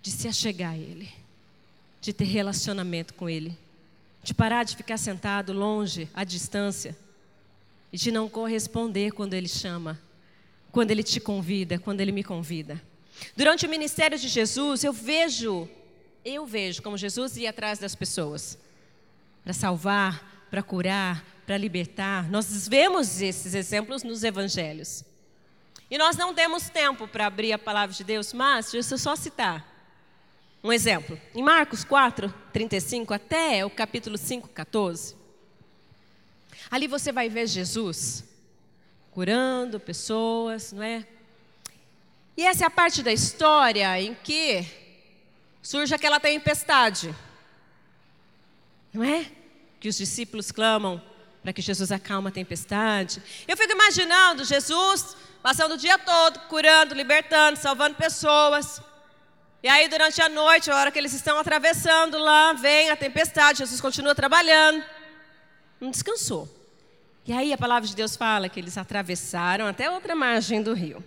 De 0.02 0.10
se 0.10 0.26
achegar 0.28 0.72
a 0.72 0.78
ele, 0.78 1.08
de 2.00 2.12
ter 2.12 2.24
relacionamento 2.24 3.14
com 3.14 3.28
ele, 3.28 3.56
de 4.22 4.34
parar 4.34 4.64
de 4.64 4.76
ficar 4.76 4.96
sentado 4.96 5.52
longe, 5.52 6.08
à 6.12 6.24
distância, 6.24 6.96
e 7.92 7.96
de 7.96 8.10
não 8.10 8.28
corresponder 8.28 9.12
quando 9.12 9.34
ele 9.34 9.48
chama, 9.48 10.00
quando 10.72 10.90
ele 10.90 11.02
te 11.02 11.20
convida, 11.20 11.78
quando 11.78 12.00
ele 12.00 12.12
me 12.12 12.24
convida. 12.24 12.82
Durante 13.36 13.66
o 13.66 13.68
ministério 13.68 14.18
de 14.18 14.28
Jesus, 14.28 14.84
eu 14.84 14.92
vejo, 14.92 15.68
eu 16.26 16.44
vejo 16.44 16.82
como 16.82 16.98
Jesus 16.98 17.36
ia 17.36 17.50
atrás 17.50 17.78
das 17.78 17.94
pessoas 17.94 18.58
para 19.44 19.52
salvar, 19.52 20.46
para 20.50 20.60
curar, 20.60 21.24
para 21.46 21.56
libertar. 21.56 22.28
Nós 22.28 22.66
vemos 22.66 23.22
esses 23.22 23.54
exemplos 23.54 24.02
nos 24.02 24.24
evangelhos. 24.24 25.04
E 25.88 25.96
nós 25.96 26.16
não 26.16 26.34
temos 26.34 26.68
tempo 26.68 27.06
para 27.06 27.26
abrir 27.26 27.52
a 27.52 27.58
palavra 27.58 27.94
de 27.94 28.02
Deus, 28.02 28.32
mas 28.32 28.72
deixa 28.72 28.94
eu 28.94 28.98
só 28.98 29.14
citar 29.14 29.64
Um 30.64 30.72
exemplo, 30.72 31.16
em 31.32 31.44
Marcos 31.44 31.84
4, 31.84 32.34
35 32.52 33.14
até 33.14 33.64
o 33.64 33.70
capítulo 33.70 34.18
5, 34.18 34.48
14. 34.48 35.14
Ali 36.68 36.88
você 36.88 37.12
vai 37.12 37.28
ver 37.28 37.46
Jesus 37.46 38.24
curando 39.12 39.78
pessoas, 39.78 40.72
não 40.72 40.82
é? 40.82 41.06
E 42.36 42.44
essa 42.44 42.64
é 42.64 42.66
a 42.66 42.70
parte 42.70 43.00
da 43.00 43.12
história 43.12 44.00
em 44.00 44.12
que 44.12 44.85
surge 45.66 45.92
aquela 45.92 46.20
tempestade. 46.20 47.12
Não 48.94 49.02
é? 49.02 49.26
Que 49.80 49.88
os 49.88 49.96
discípulos 49.96 50.52
clamam 50.52 51.02
para 51.42 51.52
que 51.52 51.60
Jesus 51.60 51.90
acalme 51.90 52.28
a 52.28 52.30
tempestade. 52.30 53.20
Eu 53.48 53.56
fico 53.56 53.72
imaginando 53.72 54.44
Jesus 54.44 55.16
passando 55.42 55.74
o 55.74 55.76
dia 55.76 55.98
todo 55.98 56.38
curando, 56.48 56.94
libertando, 56.94 57.58
salvando 57.58 57.96
pessoas. 57.96 58.80
E 59.60 59.68
aí, 59.68 59.88
durante 59.88 60.22
a 60.22 60.28
noite, 60.28 60.70
a 60.70 60.76
hora 60.76 60.92
que 60.92 61.00
eles 61.00 61.12
estão 61.12 61.36
atravessando 61.36 62.16
lá, 62.16 62.52
vem 62.52 62.90
a 62.90 62.96
tempestade, 62.96 63.58
Jesus 63.58 63.80
continua 63.80 64.14
trabalhando. 64.14 64.84
Não 65.80 65.90
descansou. 65.90 66.48
E 67.26 67.32
aí 67.32 67.52
a 67.52 67.58
palavra 67.58 67.88
de 67.88 67.96
Deus 67.96 68.14
fala 68.14 68.48
que 68.48 68.60
eles 68.60 68.78
atravessaram 68.78 69.66
até 69.66 69.90
outra 69.90 70.14
margem 70.14 70.62
do 70.62 70.74
rio. 70.74 71.04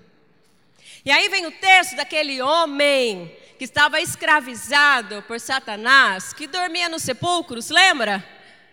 E 1.06 1.12
aí 1.12 1.30
vem 1.30 1.46
o 1.46 1.52
texto 1.52 1.96
daquele 1.96 2.42
homem 2.42 3.34
que 3.60 3.66
estava 3.66 4.00
escravizado 4.00 5.22
por 5.24 5.38
Satanás, 5.38 6.32
que 6.32 6.48
dormia 6.48 6.88
nos 6.88 7.04
sepulcros, 7.04 7.70
lembra? 7.70 8.26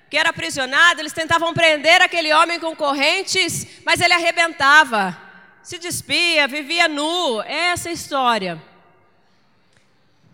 Que 0.09 0.17
era 0.17 0.31
aprisionado, 0.31 1.01
eles 1.01 1.13
tentavam 1.13 1.53
prender 1.53 2.01
aquele 2.01 2.33
homem 2.33 2.61
com 2.61 2.77
correntes, 2.77 3.67
mas 3.85 4.01
ele 4.01 4.15
arrebentava, 4.15 5.21
se 5.61 5.77
despia, 5.77 6.47
vivia 6.47 6.87
nu. 6.87 7.43
Essa 7.43 7.89
é 7.89 7.91
a 7.91 7.95
história. 7.95 8.63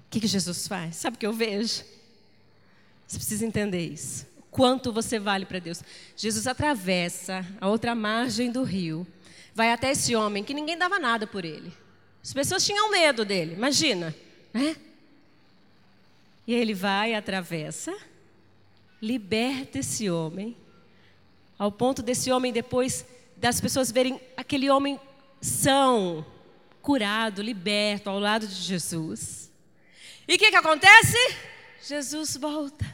O 0.07 0.11
que, 0.11 0.21
que 0.21 0.27
Jesus 0.27 0.69
faz? 0.69 0.97
Sabe 0.97 1.17
o 1.17 1.19
que 1.19 1.27
eu 1.27 1.33
vejo? 1.33 1.83
Você 3.07 3.17
precisa 3.17 3.47
entender 3.47 3.87
isso. 3.87 4.27
Quanto 4.51 4.93
você 4.93 5.19
vale 5.19 5.47
para 5.47 5.61
Deus. 5.61 5.83
Jesus 6.15 6.47
atravessa 6.47 7.43
a 7.59 7.69
outra 7.69 7.95
margem 7.95 8.53
do 8.53 8.62
rio, 8.65 9.07
vai 9.55 9.73
até 9.73 9.93
esse 9.93 10.15
homem 10.15 10.45
que 10.45 10.53
ninguém 10.53 10.77
dava 10.77 10.99
nada 10.99 11.27
por 11.27 11.43
ele. 11.43 11.73
As 12.23 12.35
pessoas 12.35 12.67
tinham 12.67 12.91
medo 12.91 13.25
dele, 13.25 13.55
imagina, 13.55 14.15
né? 14.53 14.77
E 16.47 16.55
ele 16.55 16.75
vai, 16.75 17.15
atravessa, 17.15 17.97
liberta 19.01 19.79
esse 19.79 20.11
homem, 20.11 20.57
ao 21.59 21.71
ponto 21.71 22.03
desse 22.03 22.31
homem 22.31 22.53
depois 22.53 23.07
das 23.37 23.61
pessoas 23.61 23.91
verem 23.91 24.21
aquele 24.37 24.69
homem 24.71 25.01
são, 25.41 26.25
curado, 26.81 27.43
liberto 27.43 28.11
ao 28.11 28.19
lado 28.19 28.47
de 28.47 28.55
Jesus. 28.55 29.51
E 30.27 30.35
o 30.35 30.38
que, 30.38 30.51
que 30.51 30.57
acontece? 30.57 31.17
Jesus 31.83 32.37
volta. 32.37 32.85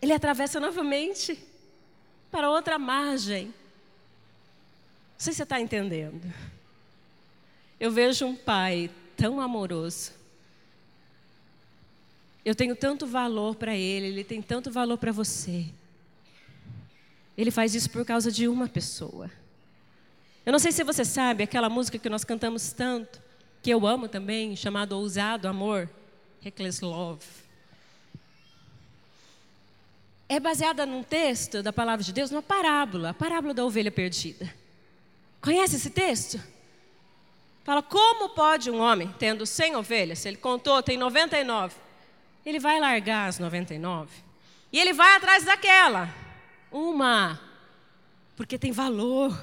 Ele 0.00 0.12
atravessa 0.12 0.60
novamente 0.60 1.38
para 2.30 2.50
outra 2.50 2.78
margem. 2.78 3.46
Não 3.46 3.52
sei 5.18 5.32
se 5.32 5.38
você 5.38 5.42
está 5.42 5.60
entendendo. 5.60 6.32
Eu 7.80 7.90
vejo 7.90 8.26
um 8.26 8.36
pai 8.36 8.90
tão 9.18 9.40
amoroso. 9.40 10.12
Eu 12.44 12.54
tenho 12.54 12.74
tanto 12.74 13.06
valor 13.06 13.56
para 13.56 13.76
ele, 13.76 14.06
ele 14.06 14.24
tem 14.24 14.40
tanto 14.40 14.70
valor 14.70 14.96
para 14.96 15.12
você. 15.12 15.66
Ele 17.36 17.50
faz 17.50 17.74
isso 17.74 17.90
por 17.90 18.06
causa 18.06 18.32
de 18.32 18.48
uma 18.48 18.68
pessoa. 18.68 19.30
Eu 20.46 20.52
não 20.52 20.58
sei 20.58 20.72
se 20.72 20.82
você 20.84 21.04
sabe 21.04 21.42
aquela 21.42 21.68
música 21.68 21.98
que 21.98 22.08
nós 22.08 22.24
cantamos 22.24 22.72
tanto, 22.72 23.20
que 23.60 23.70
eu 23.70 23.86
amo 23.86 24.08
também, 24.08 24.56
chamado 24.56 24.92
Ousado 24.92 25.48
Amor, 25.48 25.90
Reckless 26.40 26.82
Love. 26.82 27.26
É 30.28 30.38
baseada 30.38 30.86
num 30.86 31.02
texto 31.02 31.62
da 31.62 31.72
palavra 31.72 32.04
de 32.04 32.12
Deus, 32.12 32.30
numa 32.30 32.42
parábola, 32.42 33.10
a 33.10 33.14
parábola 33.14 33.52
da 33.52 33.64
ovelha 33.64 33.90
perdida. 33.90 34.52
Conhece 35.40 35.76
esse 35.76 35.90
texto? 35.90 36.40
Fala, 37.68 37.82
como 37.82 38.30
pode 38.30 38.70
um 38.70 38.80
homem, 38.80 39.14
tendo 39.18 39.44
100 39.44 39.76
ovelhas, 39.76 40.24
ele 40.24 40.38
contou, 40.38 40.82
tem 40.82 40.96
99, 40.96 41.76
ele 42.46 42.58
vai 42.58 42.80
largar 42.80 43.28
as 43.28 43.38
99 43.38 44.10
e 44.72 44.80
ele 44.80 44.94
vai 44.94 45.14
atrás 45.14 45.44
daquela, 45.44 46.08
uma, 46.72 47.38
porque 48.34 48.56
tem 48.56 48.72
valor, 48.72 49.38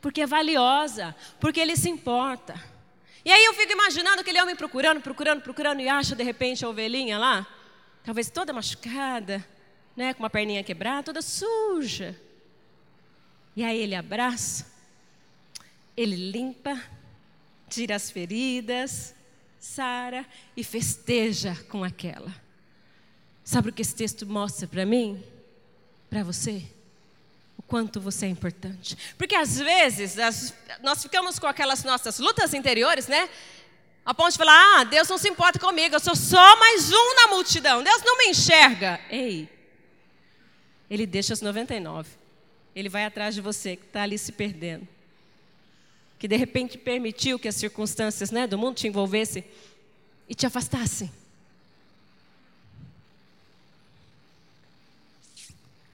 porque 0.00 0.22
é 0.22 0.26
valiosa, 0.26 1.14
porque 1.38 1.60
ele 1.60 1.76
se 1.76 1.90
importa. 1.90 2.58
E 3.22 3.30
aí 3.30 3.44
eu 3.44 3.52
fico 3.52 3.70
imaginando 3.70 4.22
aquele 4.22 4.40
homem 4.40 4.56
procurando, 4.56 5.02
procurando, 5.02 5.42
procurando 5.42 5.82
e 5.82 5.90
acha 5.90 6.16
de 6.16 6.24
repente 6.24 6.64
a 6.64 6.70
ovelhinha 6.70 7.18
lá, 7.18 7.46
talvez 8.02 8.30
toda 8.30 8.50
machucada, 8.50 9.46
né, 9.94 10.14
com 10.14 10.22
uma 10.22 10.30
perninha 10.30 10.64
quebrada, 10.64 11.02
toda 11.02 11.20
suja. 11.20 12.18
E 13.54 13.62
aí 13.62 13.78
ele 13.78 13.94
abraça, 13.94 14.72
ele 15.94 16.16
limpa, 16.30 16.95
tira 17.68 17.96
as 17.96 18.10
feridas, 18.10 19.14
sara 19.58 20.24
e 20.56 20.62
festeja 20.62 21.56
com 21.68 21.82
aquela. 21.82 22.32
Sabe 23.44 23.70
o 23.70 23.72
que 23.72 23.82
esse 23.82 23.94
texto 23.94 24.26
mostra 24.26 24.66
para 24.66 24.84
mim? 24.84 25.22
Para 26.08 26.22
você? 26.22 26.64
O 27.58 27.62
quanto 27.62 28.00
você 28.00 28.26
é 28.26 28.28
importante. 28.28 28.96
Porque 29.16 29.34
às 29.34 29.58
vezes 29.58 30.18
as, 30.18 30.54
nós 30.82 31.02
ficamos 31.02 31.38
com 31.38 31.46
aquelas 31.46 31.84
nossas 31.84 32.18
lutas 32.18 32.54
interiores, 32.54 33.06
né? 33.06 33.28
A 34.04 34.14
ponto 34.14 34.32
de 34.32 34.38
falar: 34.38 34.80
ah, 34.80 34.84
Deus 34.84 35.08
não 35.08 35.18
se 35.18 35.28
importa 35.28 35.58
comigo, 35.58 35.94
eu 35.94 36.00
sou 36.00 36.14
só 36.14 36.56
mais 36.58 36.92
um 36.92 37.14
na 37.14 37.28
multidão, 37.28 37.82
Deus 37.82 38.02
não 38.04 38.18
me 38.18 38.28
enxerga. 38.28 39.00
Ei, 39.10 39.48
Ele 40.88 41.06
deixa 41.06 41.32
as 41.32 41.40
99. 41.40 42.08
Ele 42.74 42.88
vai 42.88 43.04
atrás 43.04 43.34
de 43.34 43.40
você 43.40 43.74
que 43.74 43.86
está 43.86 44.02
ali 44.02 44.18
se 44.18 44.32
perdendo 44.32 44.86
que 46.18 46.26
de 46.26 46.36
repente 46.36 46.78
permitiu 46.78 47.38
que 47.38 47.48
as 47.48 47.56
circunstâncias 47.56 48.30
né, 48.30 48.46
do 48.46 48.56
mundo 48.58 48.76
te 48.76 48.88
envolvessem 48.88 49.44
e 50.28 50.34
te 50.34 50.46
afastassem. 50.46 51.10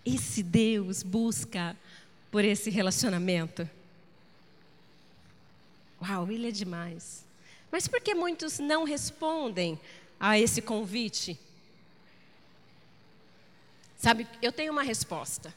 Esse 0.04 0.42
Deus 0.42 1.02
busca 1.02 1.76
por 2.30 2.44
esse 2.44 2.70
relacionamento. 2.70 3.68
Uau, 6.00 6.30
ele 6.30 6.48
é 6.48 6.50
demais. 6.50 7.24
Mas 7.70 7.86
por 7.86 8.00
que 8.00 8.14
muitos 8.14 8.58
não 8.58 8.84
respondem 8.84 9.78
a 10.18 10.38
esse 10.38 10.60
convite? 10.60 11.38
Sabe, 13.96 14.26
eu 14.40 14.50
tenho 14.50 14.72
uma 14.72 14.82
resposta. 14.82 15.54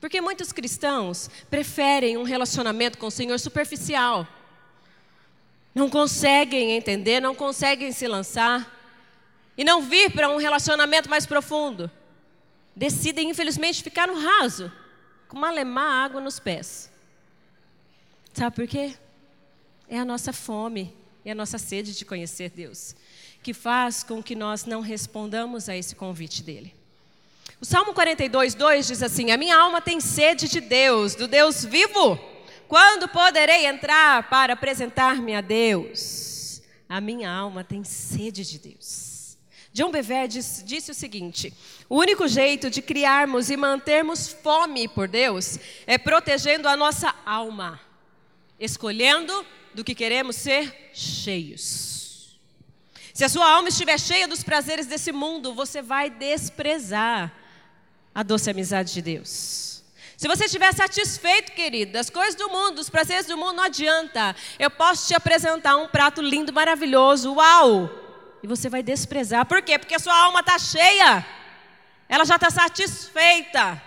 Porque 0.00 0.20
muitos 0.20 0.52
cristãos 0.52 1.28
preferem 1.50 2.16
um 2.16 2.22
relacionamento 2.22 2.98
com 2.98 3.06
o 3.06 3.10
Senhor 3.10 3.38
superficial. 3.38 4.26
Não 5.74 5.90
conseguem 5.90 6.72
entender, 6.72 7.20
não 7.20 7.34
conseguem 7.34 7.92
se 7.92 8.06
lançar 8.06 8.76
e 9.56 9.64
não 9.64 9.82
vir 9.82 10.12
para 10.12 10.28
um 10.28 10.36
relacionamento 10.36 11.10
mais 11.10 11.26
profundo. 11.26 11.90
Decidem, 12.74 13.30
infelizmente, 13.30 13.82
ficar 13.82 14.06
no 14.06 14.18
raso, 14.18 14.72
com 15.26 15.38
malemar 15.38 16.04
água 16.04 16.20
nos 16.20 16.38
pés. 16.38 16.90
Sabe 18.32 18.54
por 18.54 18.68
quê? 18.68 18.94
É 19.88 19.98
a 19.98 20.04
nossa 20.04 20.32
fome 20.32 20.94
e 21.24 21.30
a 21.30 21.34
nossa 21.34 21.58
sede 21.58 21.92
de 21.94 22.04
conhecer 22.04 22.50
Deus 22.50 22.94
que 23.42 23.54
faz 23.54 24.02
com 24.02 24.22
que 24.22 24.34
nós 24.34 24.64
não 24.64 24.80
respondamos 24.80 25.68
a 25.68 25.76
esse 25.76 25.94
convite 25.94 26.42
dele. 26.42 26.74
O 27.60 27.64
Salmo 27.64 27.92
42, 27.92 28.54
2 28.54 28.86
diz 28.86 29.02
assim: 29.02 29.32
A 29.32 29.36
minha 29.36 29.56
alma 29.56 29.80
tem 29.80 30.00
sede 30.00 30.48
de 30.48 30.60
Deus, 30.60 31.14
do 31.16 31.26
Deus 31.26 31.64
vivo. 31.64 32.18
Quando 32.68 33.08
poderei 33.08 33.66
entrar 33.66 34.28
para 34.28 34.52
apresentar-me 34.52 35.34
a 35.34 35.40
Deus? 35.40 36.62
A 36.88 37.00
minha 37.00 37.30
alma 37.30 37.64
tem 37.64 37.82
sede 37.82 38.44
de 38.44 38.58
Deus. 38.58 39.36
John 39.72 39.90
Bever 39.90 40.28
disse, 40.28 40.62
disse 40.62 40.92
o 40.92 40.94
seguinte: 40.94 41.52
o 41.88 41.96
único 41.96 42.28
jeito 42.28 42.70
de 42.70 42.80
criarmos 42.80 43.50
e 43.50 43.56
mantermos 43.56 44.28
fome 44.28 44.86
por 44.86 45.08
Deus 45.08 45.58
é 45.84 45.98
protegendo 45.98 46.68
a 46.68 46.76
nossa 46.76 47.12
alma, 47.26 47.80
escolhendo 48.60 49.44
do 49.74 49.82
que 49.82 49.96
queremos 49.96 50.36
ser 50.36 50.90
cheios. 50.94 52.38
Se 53.12 53.24
a 53.24 53.28
sua 53.28 53.50
alma 53.50 53.68
estiver 53.68 53.98
cheia 53.98 54.28
dos 54.28 54.44
prazeres 54.44 54.86
desse 54.86 55.10
mundo, 55.10 55.52
você 55.52 55.82
vai 55.82 56.08
desprezar 56.08 57.34
a 58.18 58.24
doce 58.24 58.50
amizade 58.50 58.92
de 58.92 59.00
Deus. 59.00 59.80
Se 60.16 60.26
você 60.26 60.46
estiver 60.46 60.74
satisfeito, 60.74 61.52
querido, 61.52 61.92
das 61.92 62.10
coisas 62.10 62.34
do 62.34 62.48
mundo, 62.48 62.74
dos 62.74 62.90
prazeres 62.90 63.26
do 63.26 63.36
mundo, 63.36 63.52
não 63.52 63.62
adianta. 63.62 64.34
Eu 64.58 64.68
posso 64.72 65.06
te 65.06 65.14
apresentar 65.14 65.76
um 65.76 65.86
prato 65.86 66.20
lindo, 66.20 66.52
maravilhoso, 66.52 67.32
uau! 67.34 67.88
E 68.42 68.46
você 68.48 68.68
vai 68.68 68.82
desprezar. 68.82 69.46
Por 69.46 69.62
quê? 69.62 69.78
Porque 69.78 69.94
a 69.94 70.00
sua 70.00 70.20
alma 70.20 70.40
está 70.40 70.58
cheia. 70.58 71.24
Ela 72.08 72.24
já 72.24 72.34
está 72.34 72.50
satisfeita. 72.50 73.80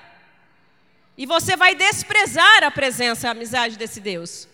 E 1.17 1.25
você 1.25 1.57
vai 1.57 1.75
desprezar 1.75 2.63
a 2.63 2.71
presença, 2.71 3.27
a 3.27 3.32
amizade 3.32 3.77
desse 3.77 3.99
Deus. 3.99 4.47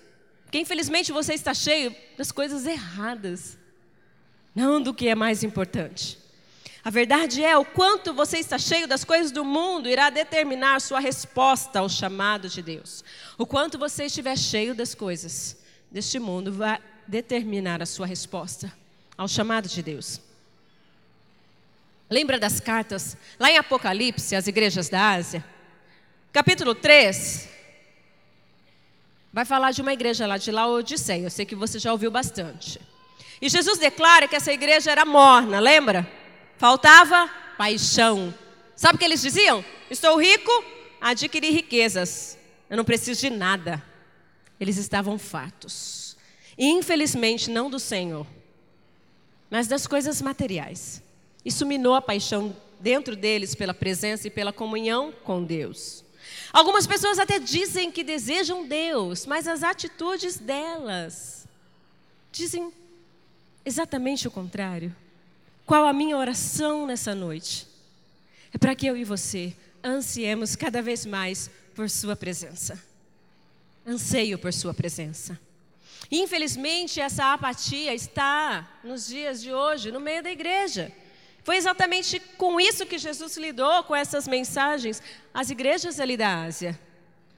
Porque 0.45 0.57
infelizmente 0.57 1.11
você 1.11 1.35
está 1.35 1.53
cheio 1.53 1.95
das 2.17 2.31
coisas 2.31 2.65
erradas. 2.65 3.55
não 4.55 4.81
do 4.81 4.91
que 4.91 5.07
é 5.07 5.13
mais 5.13 5.43
importante. 5.43 6.17
A 6.87 6.89
verdade 6.89 7.43
é, 7.43 7.57
o 7.57 7.65
quanto 7.65 8.13
você 8.13 8.37
está 8.37 8.57
cheio 8.57 8.87
das 8.87 9.03
coisas 9.03 9.29
do 9.29 9.43
mundo 9.43 9.89
irá 9.89 10.09
determinar 10.09 10.79
sua 10.79 11.01
resposta 11.01 11.79
ao 11.79 11.89
chamado 11.89 12.47
de 12.47 12.61
Deus. 12.61 13.03
O 13.37 13.45
quanto 13.45 13.77
você 13.77 14.05
estiver 14.05 14.37
cheio 14.37 14.73
das 14.73 14.95
coisas 14.95 15.57
deste 15.91 16.17
mundo 16.17 16.49
vai 16.49 16.79
determinar 17.05 17.81
a 17.81 17.85
sua 17.85 18.07
resposta 18.07 18.71
ao 19.17 19.27
chamado 19.27 19.67
de 19.67 19.83
Deus. 19.83 20.21
Lembra 22.09 22.39
das 22.39 22.61
cartas 22.61 23.17
lá 23.37 23.51
em 23.51 23.57
Apocalipse, 23.57 24.33
as 24.33 24.47
igrejas 24.47 24.87
da 24.87 25.09
Ásia? 25.09 25.43
Capítulo 26.31 26.73
3, 26.73 27.49
vai 29.33 29.43
falar 29.43 29.71
de 29.71 29.81
uma 29.81 29.91
igreja 29.91 30.25
lá 30.25 30.37
de 30.37 30.53
Laodiceia. 30.53 31.23
Eu 31.23 31.31
sei 31.31 31.45
que 31.45 31.53
você 31.53 31.79
já 31.79 31.91
ouviu 31.91 32.09
bastante. 32.09 32.79
E 33.41 33.49
Jesus 33.49 33.77
declara 33.77 34.25
que 34.25 34.37
essa 34.37 34.53
igreja 34.53 34.89
era 34.89 35.03
morna, 35.03 35.59
lembra? 35.59 36.09
Faltava 36.57 37.29
paixão. 37.57 38.33
Sabe 38.75 38.95
o 38.95 38.99
que 38.99 39.05
eles 39.05 39.21
diziam? 39.21 39.63
Estou 39.89 40.19
rico, 40.19 40.51
adquiri 40.99 41.51
riquezas. 41.51 42.37
Eu 42.69 42.77
não 42.77 42.85
preciso 42.85 43.21
de 43.21 43.29
nada. 43.29 43.83
Eles 44.59 44.77
estavam 44.77 45.17
fartos. 45.17 46.17
Infelizmente 46.57 47.51
não 47.51 47.69
do 47.69 47.79
Senhor, 47.79 48.25
mas 49.49 49.67
das 49.67 49.85
coisas 49.85 50.21
materiais. 50.21 51.03
Isso 51.45 51.65
minou 51.65 51.93
a 51.93 52.01
paixão 52.01 52.55
dentro 52.79 53.15
deles 53.15 53.53
pela 53.53 53.73
presença 53.73 54.27
e 54.27 54.31
pela 54.31 54.51
comunhão 54.51 55.13
com 55.23 55.43
Deus. 55.43 56.03
Algumas 56.51 56.87
pessoas 56.87 57.19
até 57.19 57.39
dizem 57.39 57.91
que 57.91 58.03
desejam 58.03 58.67
Deus, 58.67 59.25
mas 59.25 59.47
as 59.47 59.61
atitudes 59.63 60.37
delas 60.37 61.47
dizem 62.31 62.73
exatamente 63.63 64.27
o 64.27 64.31
contrário. 64.31 64.95
Qual 65.67 65.85
a 65.85 65.91
minha 65.91 66.15
oração 66.15 66.87
nessa 66.87 67.13
noite? 67.13 67.67
É 68.53 68.57
para 68.57 68.73
que 68.73 68.87
eu 68.87 68.95
e 68.95 69.03
você 69.03 69.53
ansiemos 69.83 70.55
cada 70.55 70.81
vez 70.81 71.05
mais 71.05 71.51
por 71.75 71.89
Sua 71.89 72.15
presença. 72.15 72.81
Anseio 73.85 74.39
por 74.39 74.53
Sua 74.53 74.73
presença. 74.73 75.37
Infelizmente, 76.09 77.01
essa 77.01 77.33
apatia 77.33 77.93
está 77.93 78.79
nos 78.81 79.07
dias 79.07 79.41
de 79.41 79.51
hoje, 79.51 79.91
no 79.91 79.99
meio 79.99 80.23
da 80.23 80.31
igreja. 80.31 80.89
Foi 81.43 81.57
exatamente 81.57 82.17
com 82.37 82.61
isso 82.61 82.85
que 82.85 82.97
Jesus 82.97 83.35
lidou 83.35 83.83
com 83.83 83.93
essas 83.93 84.25
mensagens 84.25 85.03
às 85.33 85.49
igrejas 85.49 85.99
ali 85.99 86.15
da 86.15 86.43
Ásia. 86.43 86.79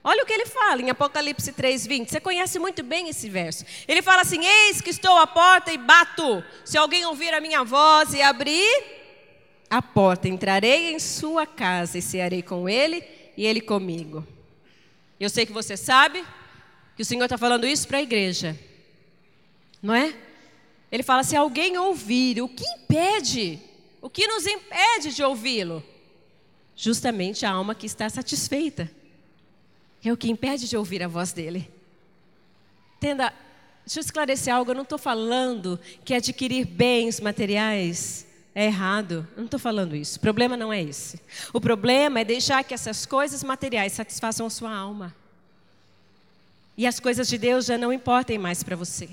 Olha 0.03 0.23
o 0.23 0.25
que 0.25 0.31
ele 0.31 0.45
fala 0.45 0.81
em 0.81 0.89
Apocalipse 0.89 1.51
3:20. 1.51 2.09
Você 2.09 2.19
conhece 2.19 2.57
muito 2.57 2.81
bem 2.81 3.09
esse 3.09 3.29
verso. 3.29 3.65
Ele 3.87 4.01
fala 4.01 4.21
assim: 4.21 4.45
Eis 4.45 4.81
que 4.81 4.89
estou 4.89 5.17
à 5.17 5.27
porta 5.27 5.71
e 5.71 5.77
bato. 5.77 6.43
Se 6.63 6.77
alguém 6.77 7.05
ouvir 7.05 7.33
a 7.33 7.41
minha 7.41 7.63
voz 7.63 8.13
e 8.13 8.21
abrir 8.21 8.83
a 9.69 9.81
porta, 9.81 10.27
entrarei 10.27 10.93
em 10.93 10.99
sua 10.99 11.45
casa 11.45 11.97
e 11.97 12.01
cearei 12.01 12.41
com 12.41 12.69
ele 12.69 13.03
e 13.35 13.45
ele 13.45 13.59
comigo. 13.59 14.25
Eu 15.19 15.29
sei 15.29 15.45
que 15.45 15.51
você 15.51 15.75
sabe 15.75 16.23
que 16.95 17.01
o 17.01 17.05
Senhor 17.05 17.25
está 17.25 17.37
falando 17.37 17.67
isso 17.67 17.87
para 17.87 17.97
a 17.97 18.01
igreja, 18.01 18.57
não 19.83 19.93
é? 19.93 20.15
Ele 20.89 21.03
fala: 21.03 21.23
se 21.23 21.35
alguém 21.35 21.77
ouvir, 21.77 22.41
o 22.41 22.47
que 22.47 22.63
impede? 22.63 23.59
O 24.01 24.09
que 24.09 24.25
nos 24.27 24.47
impede 24.47 25.13
de 25.13 25.21
ouvi-lo? 25.21 25.83
Justamente 26.73 27.45
a 27.45 27.51
alma 27.51 27.75
que 27.75 27.85
está 27.85 28.09
satisfeita 28.09 28.89
é 30.07 30.13
o 30.13 30.17
que 30.17 30.29
impede 30.29 30.69
de 30.69 30.77
ouvir 30.77 31.03
a 31.03 31.07
voz 31.07 31.33
dele. 31.33 31.69
Tenda, 32.99 33.33
deixa 33.85 33.99
eu 33.99 34.03
esclarecer 34.03 34.53
algo, 34.53 34.71
eu 34.71 34.75
não 34.75 34.83
estou 34.83 34.97
falando 34.97 35.79
que 36.05 36.13
adquirir 36.13 36.65
bens 36.65 37.19
materiais 37.19 38.25
é 38.55 38.65
errado. 38.65 39.27
Eu 39.31 39.37
não 39.37 39.45
estou 39.45 39.59
falando 39.59 39.95
isso. 39.95 40.17
O 40.17 40.21
problema 40.21 40.57
não 40.57 40.73
é 40.73 40.81
esse. 40.81 41.19
O 41.53 41.61
problema 41.61 42.19
é 42.19 42.25
deixar 42.25 42.63
que 42.63 42.73
essas 42.73 43.05
coisas 43.05 43.43
materiais 43.43 43.93
satisfaçam 43.93 44.45
a 44.45 44.49
sua 44.49 44.75
alma. 44.75 45.15
E 46.77 46.87
as 46.87 46.99
coisas 46.99 47.27
de 47.27 47.37
Deus 47.37 47.65
já 47.65 47.77
não 47.77 47.93
importem 47.93 48.37
mais 48.37 48.63
para 48.63 48.75
você. 48.75 49.09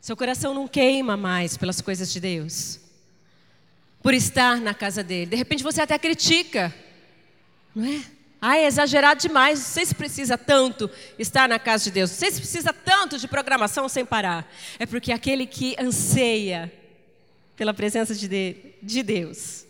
Seu 0.00 0.16
coração 0.16 0.54
não 0.54 0.68
queima 0.68 1.16
mais 1.16 1.56
pelas 1.56 1.80
coisas 1.80 2.12
de 2.12 2.20
Deus. 2.20 2.80
Por 4.02 4.14
estar 4.14 4.60
na 4.60 4.74
casa 4.74 5.02
dele. 5.02 5.26
De 5.30 5.36
repente 5.36 5.62
você 5.62 5.80
até 5.80 5.98
critica. 5.98 6.74
Não 7.74 7.84
é? 7.84 8.17
Ah, 8.40 8.56
é 8.56 8.66
exagerado 8.66 9.20
demais. 9.20 9.58
Se 9.58 9.94
precisa 9.94 10.38
tanto 10.38 10.90
estar 11.18 11.48
na 11.48 11.58
casa 11.58 11.84
de 11.84 11.90
Deus. 11.90 12.10
Sei 12.10 12.30
se 12.30 12.38
precisa 12.38 12.72
tanto 12.72 13.18
de 13.18 13.26
programação 13.26 13.88
sem 13.88 14.04
parar. 14.04 14.50
É 14.78 14.86
porque 14.86 15.12
aquele 15.12 15.46
que 15.46 15.74
anseia 15.78 16.72
pela 17.56 17.74
presença 17.74 18.14
de 18.14 19.02
Deus, 19.02 19.66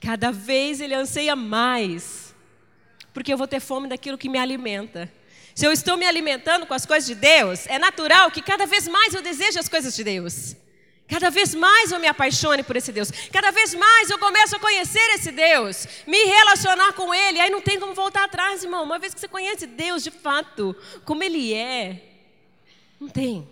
cada 0.00 0.30
vez 0.30 0.80
ele 0.80 0.94
anseia 0.94 1.34
mais. 1.34 2.32
Porque 3.12 3.32
eu 3.32 3.38
vou 3.38 3.48
ter 3.48 3.58
fome 3.58 3.88
daquilo 3.88 4.16
que 4.16 4.28
me 4.28 4.38
alimenta. 4.38 5.12
Se 5.52 5.66
eu 5.66 5.72
estou 5.72 5.96
me 5.96 6.06
alimentando 6.06 6.66
com 6.66 6.74
as 6.74 6.86
coisas 6.86 7.08
de 7.08 7.16
Deus, 7.16 7.66
é 7.66 7.80
natural 7.80 8.30
que 8.30 8.40
cada 8.40 8.64
vez 8.64 8.86
mais 8.86 9.12
eu 9.12 9.20
deseje 9.20 9.58
as 9.58 9.68
coisas 9.68 9.96
de 9.96 10.04
Deus. 10.04 10.54
Cada 11.08 11.30
vez 11.30 11.54
mais 11.54 11.90
eu 11.90 11.98
me 11.98 12.06
apaixone 12.06 12.62
por 12.62 12.76
esse 12.76 12.92
Deus. 12.92 13.10
Cada 13.32 13.50
vez 13.50 13.72
mais 13.72 14.10
eu 14.10 14.18
começo 14.18 14.54
a 14.54 14.60
conhecer 14.60 15.14
esse 15.14 15.32
Deus, 15.32 15.88
me 16.06 16.22
relacionar 16.24 16.92
com 16.92 17.14
Ele. 17.14 17.40
Aí 17.40 17.48
não 17.48 17.62
tem 17.62 17.80
como 17.80 17.94
voltar 17.94 18.24
atrás, 18.24 18.62
irmão. 18.62 18.84
Uma 18.84 18.98
vez 18.98 19.14
que 19.14 19.20
você 19.20 19.26
conhece 19.26 19.66
Deus 19.66 20.04
de 20.04 20.10
fato, 20.10 20.76
como 21.06 21.22
Ele 21.24 21.54
é, 21.54 22.02
não 23.00 23.08
tem. 23.08 23.48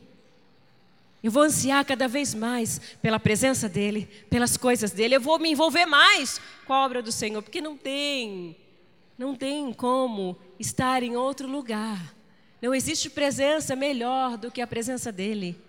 Eu 1.23 1.31
vou 1.31 1.43
ansiar 1.43 1.83
cada 1.87 2.07
vez 2.07 2.35
mais 2.35 2.79
pela 3.01 3.19
presença 3.19 3.69
dEle, 3.71 4.07
pelas 4.29 4.59
coisas 4.59 4.91
dEle. 4.91 5.15
Eu 5.15 5.21
vou 5.21 5.39
me 5.39 5.51
envolver 5.51 5.87
mais 5.87 6.39
com 6.67 6.75
a 6.75 6.85
obra 6.85 7.03
do 7.03 7.11
Senhor, 7.11 7.43
porque 7.43 7.63
não 7.63 7.75
tem, 7.75 8.55
não 9.17 9.35
tem 9.35 9.73
como 9.73 10.37
estar 10.59 11.03
em 11.03 11.17
outro 11.17 11.49
lugar. 11.49 12.15
Não 12.61 12.75
existe 12.75 13.09
presença 13.09 13.75
melhor 13.75 14.37
do 14.37 14.51
que 14.51 14.61
a 14.61 14.67
presença 14.67 15.11
dEle. 15.11 15.66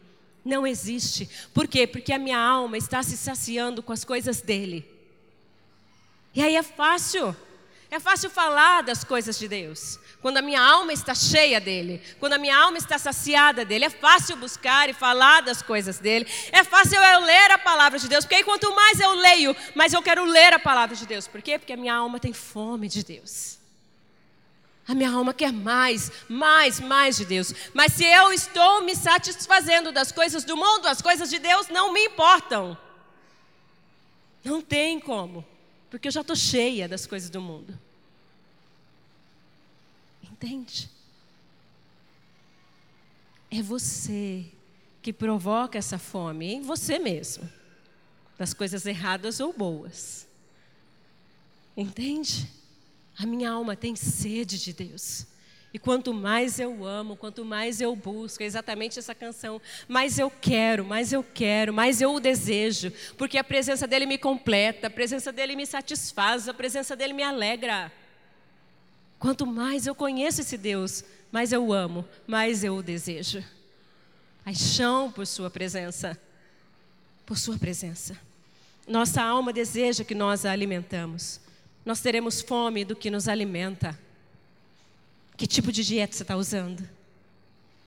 Não 0.48 0.66
existe. 0.66 1.30
Por 1.54 1.68
quê? 1.68 1.86
Porque 1.86 2.14
a 2.14 2.18
minha 2.18 2.40
alma 2.40 2.78
está 2.78 3.04
se 3.04 3.18
saciando 3.18 3.84
com 3.84 3.92
as 3.92 4.06
coisas 4.06 4.40
dele. 4.40 4.90
E 6.34 6.42
aí 6.42 6.56
é 6.56 6.64
fácil. 6.64 7.36
É 7.92 8.00
fácil 8.00 8.30
falar 8.30 8.82
das 8.82 9.04
coisas 9.04 9.38
de 9.38 9.46
Deus. 9.46 10.00
Quando 10.22 10.38
a 10.38 10.42
minha 10.42 10.62
alma 10.62 10.94
está 10.94 11.14
cheia 11.14 11.60
dele, 11.60 12.02
quando 12.18 12.34
a 12.34 12.38
minha 12.38 12.58
alma 12.58 12.78
está 12.78 12.98
saciada 12.98 13.66
dele, 13.66 13.86
é 13.86 13.90
fácil 13.90 14.38
buscar 14.38 14.90
e 14.90 14.94
falar 14.94 15.42
das 15.42 15.62
coisas 15.62 16.00
dele. 16.00 16.26
É 16.54 16.64
fácil 16.64 16.98
eu 16.98 17.20
ler 17.26 17.52
a 17.52 17.58
palavra 17.58 18.00
de 18.00 18.08
Deus, 18.08 18.24
porque 18.24 18.36
aí 18.36 18.44
quanto 18.44 18.74
mais 18.74 19.02
eu 19.02 19.12
leio, 19.16 19.56
mais 19.76 19.92
eu 19.92 20.02
quero 20.02 20.24
ler 20.24 20.54
a 20.54 20.60
palavra 20.60 20.96
de 20.96 21.06
Deus. 21.06 21.28
Por 21.28 21.42
quê? 21.42 21.60
Porque 21.60 21.74
a 21.74 21.78
minha 21.78 21.94
alma 21.94 22.22
tem 22.22 22.32
fome 22.32 22.88
de 22.88 23.04
Deus. 23.04 23.57
A 24.88 24.96
minha 24.96 25.12
alma 25.12 25.34
quer 25.34 25.52
mais, 25.52 26.12
mais, 26.30 26.80
mais 26.80 27.18
de 27.18 27.26
Deus. 27.26 27.54
Mas 27.74 27.94
se 27.94 28.06
eu 28.06 28.32
estou 28.32 28.84
me 28.84 28.96
satisfazendo 28.96 29.92
das 29.92 30.12
coisas 30.12 30.46
do 30.46 30.56
mundo, 30.56 30.88
as 30.88 31.02
coisas 31.02 31.30
de 31.30 31.40
Deus 31.40 31.68
não 31.68 31.92
me 31.92 32.06
importam. 32.06 32.78
Não 34.44 34.62
tem 34.62 34.98
como, 34.98 35.46
porque 35.90 36.08
eu 36.08 36.12
já 36.12 36.22
estou 36.22 36.36
cheia 36.36 36.88
das 36.88 37.06
coisas 37.06 37.30
do 37.30 37.42
mundo. 37.42 37.78
Entende? 40.24 40.90
É 43.52 43.62
você 43.62 44.46
que 45.02 45.12
provoca 45.12 45.78
essa 45.78 45.98
fome 45.98 46.54
em 46.54 46.62
você 46.62 46.98
mesmo, 46.98 47.50
das 48.38 48.54
coisas 48.54 48.86
erradas 48.86 49.42
ou 49.42 49.52
boas. 49.52 50.26
Entende? 51.76 52.48
A 53.18 53.26
minha 53.26 53.50
alma 53.50 53.76
tem 53.76 53.96
sede 53.96 54.60
de 54.60 54.74
Deus. 54.74 55.26
E 55.74 55.80
quanto 55.80 56.14
mais 56.14 56.60
eu 56.60 56.86
amo, 56.86 57.16
quanto 57.16 57.44
mais 57.44 57.82
eu 57.82 57.96
busco, 57.96 58.42
é 58.42 58.46
exatamente 58.46 58.98
essa 58.98 59.14
canção, 59.14 59.62
mais 59.88 60.18
eu 60.18 60.30
quero, 60.30 60.86
mais 60.86 61.12
eu 61.12 61.24
quero, 61.24 61.74
mais 61.74 62.02
eu 62.02 62.14
o 62.14 62.20
desejo, 62.20 62.92
porque 63.18 63.38
a 63.38 63.44
presença 63.44 63.86
dele 63.86 64.06
me 64.06 64.18
completa, 64.18 64.88
a 64.88 64.90
presença 64.90 65.32
dele 65.32 65.56
me 65.56 65.66
satisfaz, 65.66 66.48
a 66.48 66.54
presença 66.54 66.96
dele 66.96 67.14
me 67.14 67.22
alegra. 67.22 67.92
Quanto 69.20 69.46
mais 69.46 69.86
eu 69.86 69.94
conheço 69.94 70.42
esse 70.42 70.58
Deus, 70.58 71.04
mais 71.32 71.52
eu 71.52 71.74
amo, 71.74 72.08
mais 72.26 72.64
eu 72.64 72.78
o 72.78 72.84
desejo. 72.84 73.44
Paixão 74.46 75.12
por 75.12 75.28
sua 75.28 75.50
presença, 75.50 76.18
por 77.26 77.38
sua 77.38 77.58
presença. 77.58 78.18
Nossa 78.88 79.22
alma 79.22 79.52
deseja 79.52 80.06
que 80.06 80.16
nós 80.16 80.46
a 80.46 80.52
alimentamos 80.52 81.42
nós 81.88 82.02
teremos 82.02 82.42
fome 82.42 82.84
do 82.84 82.98
que 82.98 83.10
nos 83.10 83.30
alimenta. 83.30 83.98
Que 85.38 85.48
tipo 85.48 85.72
de 85.72 85.86
dieta 85.86 86.14
você 86.14 86.24
está 86.24 86.36
usando? 86.36 86.86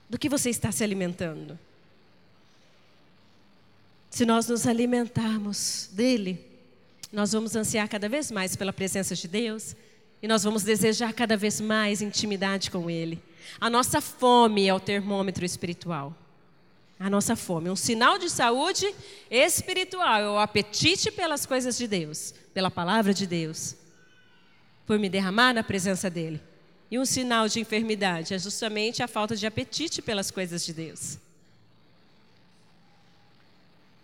Do 0.09 0.17
que 0.17 0.27
você 0.27 0.49
está 0.49 0.71
se 0.71 0.83
alimentando? 0.83 1.57
Se 4.09 4.25
nós 4.25 4.47
nos 4.47 4.65
alimentarmos 4.65 5.87
dele, 5.91 6.43
nós 7.13 7.31
vamos 7.31 7.55
ansiar 7.55 7.87
cada 7.87 8.09
vez 8.09 8.31
mais 8.31 8.55
pela 8.55 8.73
presença 8.73 9.13
de 9.13 9.27
Deus 9.27 9.75
e 10.19 10.27
nós 10.27 10.43
vamos 10.43 10.63
desejar 10.63 11.13
cada 11.13 11.37
vez 11.37 11.61
mais 11.61 12.01
intimidade 12.01 12.71
com 12.71 12.89
Ele. 12.89 13.21
A 13.59 13.69
nossa 13.69 14.01
fome 14.01 14.67
é 14.67 14.73
o 14.73 14.79
termômetro 14.79 15.45
espiritual. 15.45 16.17
a 16.99 17.07
nossa 17.07 17.35
fome. 17.35 17.69
Um 17.69 17.75
sinal 17.75 18.17
de 18.17 18.31
saúde 18.31 18.91
espiritual 19.29 20.21
é 20.21 20.29
o 20.29 20.39
apetite 20.39 21.11
pelas 21.11 21.45
coisas 21.45 21.77
de 21.77 21.87
Deus, 21.87 22.33
pela 22.51 22.71
palavra 22.71 23.13
de 23.13 23.27
Deus, 23.27 23.75
por 24.85 24.99
me 24.99 25.09
derramar 25.09 25.53
na 25.53 25.63
presença 25.63 26.09
dEle. 26.09 26.41
E 26.91 26.99
um 26.99 27.05
sinal 27.05 27.47
de 27.47 27.59
enfermidade 27.59 28.33
é 28.33 28.37
justamente 28.37 29.01
a 29.01 29.07
falta 29.07 29.33
de 29.33 29.47
apetite 29.47 30.01
pelas 30.01 30.29
coisas 30.29 30.65
de 30.65 30.73
Deus. 30.73 31.17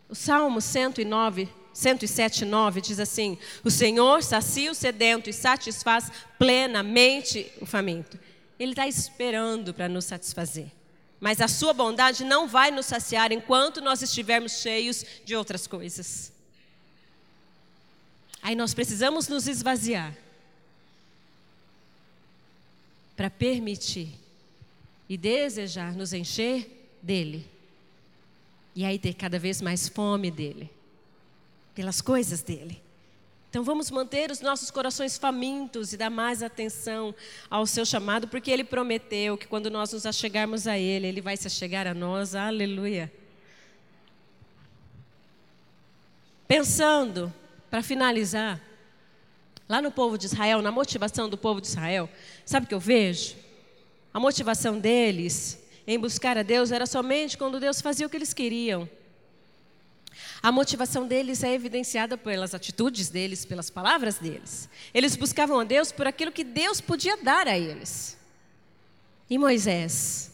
O 0.08 0.16
Salmo 0.16 0.62
109, 0.62 1.50
107, 1.74 2.46
9 2.46 2.80
diz 2.80 2.98
assim: 2.98 3.38
O 3.62 3.70
Senhor 3.70 4.24
sacia 4.24 4.72
o 4.72 4.76
sedento 4.76 5.30
e 5.30 5.34
satisfaz 5.34 6.10
plenamente 6.40 7.52
o 7.60 7.66
faminto. 7.66 8.18
Ele 8.58 8.72
está 8.72 8.88
esperando 8.88 9.74
para 9.74 9.90
nos 9.90 10.06
satisfazer. 10.06 10.72
Mas 11.20 11.42
a 11.42 11.48
sua 11.48 11.74
bondade 11.74 12.24
não 12.24 12.48
vai 12.48 12.72
nos 12.72 12.86
saciar 12.86 13.34
enquanto 13.34 13.82
nós 13.82 14.02
estivermos 14.02 14.62
cheios 14.62 15.04
de 15.26 15.36
outras 15.36 15.68
coisas. 15.68 16.32
Aí 18.42 18.56
nós 18.56 18.74
precisamos 18.74 19.28
nos 19.28 19.48
esvaziar 19.48 20.16
para 23.18 23.32
permitir 23.32 24.10
e 25.10 25.18
desejar 25.18 25.94
nos 25.96 26.14
encher 26.14 26.98
dele. 27.02 27.46
E 28.76 28.86
aí 28.86 29.00
ter 29.00 29.16
cada 29.16 29.40
vez 29.40 29.60
mais 29.60 29.90
fome 29.90 30.30
dele, 30.30 30.70
pelas 31.74 32.00
coisas 32.00 32.44
dele. 32.44 32.80
Então 33.50 33.64
vamos 33.64 33.90
manter 33.90 34.30
os 34.30 34.40
nossos 34.40 34.70
corações 34.70 35.18
famintos 35.18 35.94
e 35.94 35.98
dar 35.98 36.12
mais 36.12 36.44
atenção 36.44 37.16
ao 37.50 37.66
seu 37.66 37.84
chamado, 37.86 38.28
porque 38.28 38.52
ele 38.52 38.64
prometeu 38.64 39.36
que 39.36 39.48
quando 39.48 39.72
nós 39.72 39.94
nos 39.94 40.06
achegarmos 40.06 40.68
a 40.68 40.78
ele, 40.78 41.08
ele 41.08 41.22
vai 41.22 41.36
se 41.36 41.48
achegar 41.48 41.88
a 41.88 41.94
nós. 41.96 42.36
Aleluia. 42.36 43.12
Pensando, 46.48 47.34
para 47.70 47.82
finalizar, 47.82 48.62
lá 49.68 49.82
no 49.82 49.92
povo 49.92 50.18
de 50.18 50.26
Israel, 50.26 50.62
na 50.62 50.72
motivação 50.72 51.30
do 51.30 51.38
povo 51.38 51.60
de 51.60 51.68
Israel, 51.68 52.10
sabe 52.46 52.66
o 52.66 52.70
que 52.70 52.76
eu 52.76 52.80
vejo? 52.80 53.36
A 54.14 54.20
motivação 54.20 54.80
deles 54.80 55.60
em 55.86 56.00
buscar 56.00 56.38
a 56.38 56.44
Deus 56.44 56.72
era 56.72 56.86
somente 56.86 57.38
quando 57.38 57.60
Deus 57.60 57.82
fazia 57.82 58.06
o 58.06 58.10
que 58.10 58.18
eles 58.18 58.34
queriam. 58.34 58.90
A 60.42 60.52
motivação 60.52 61.08
deles 61.08 61.44
é 61.44 61.54
evidenciada 61.54 62.18
pelas 62.18 62.54
atitudes 62.54 63.10
deles, 63.10 63.46
pelas 63.46 63.70
palavras 63.70 64.18
deles. 64.18 64.70
Eles 64.94 65.16
buscavam 65.16 65.60
a 65.60 65.64
Deus 65.64 65.92
por 65.92 66.08
aquilo 66.08 66.32
que 66.32 66.44
Deus 66.44 66.80
podia 66.80 67.18
dar 67.18 67.48
a 67.48 67.58
eles. 67.58 68.18
E 69.30 69.38
Moisés? 69.38 70.32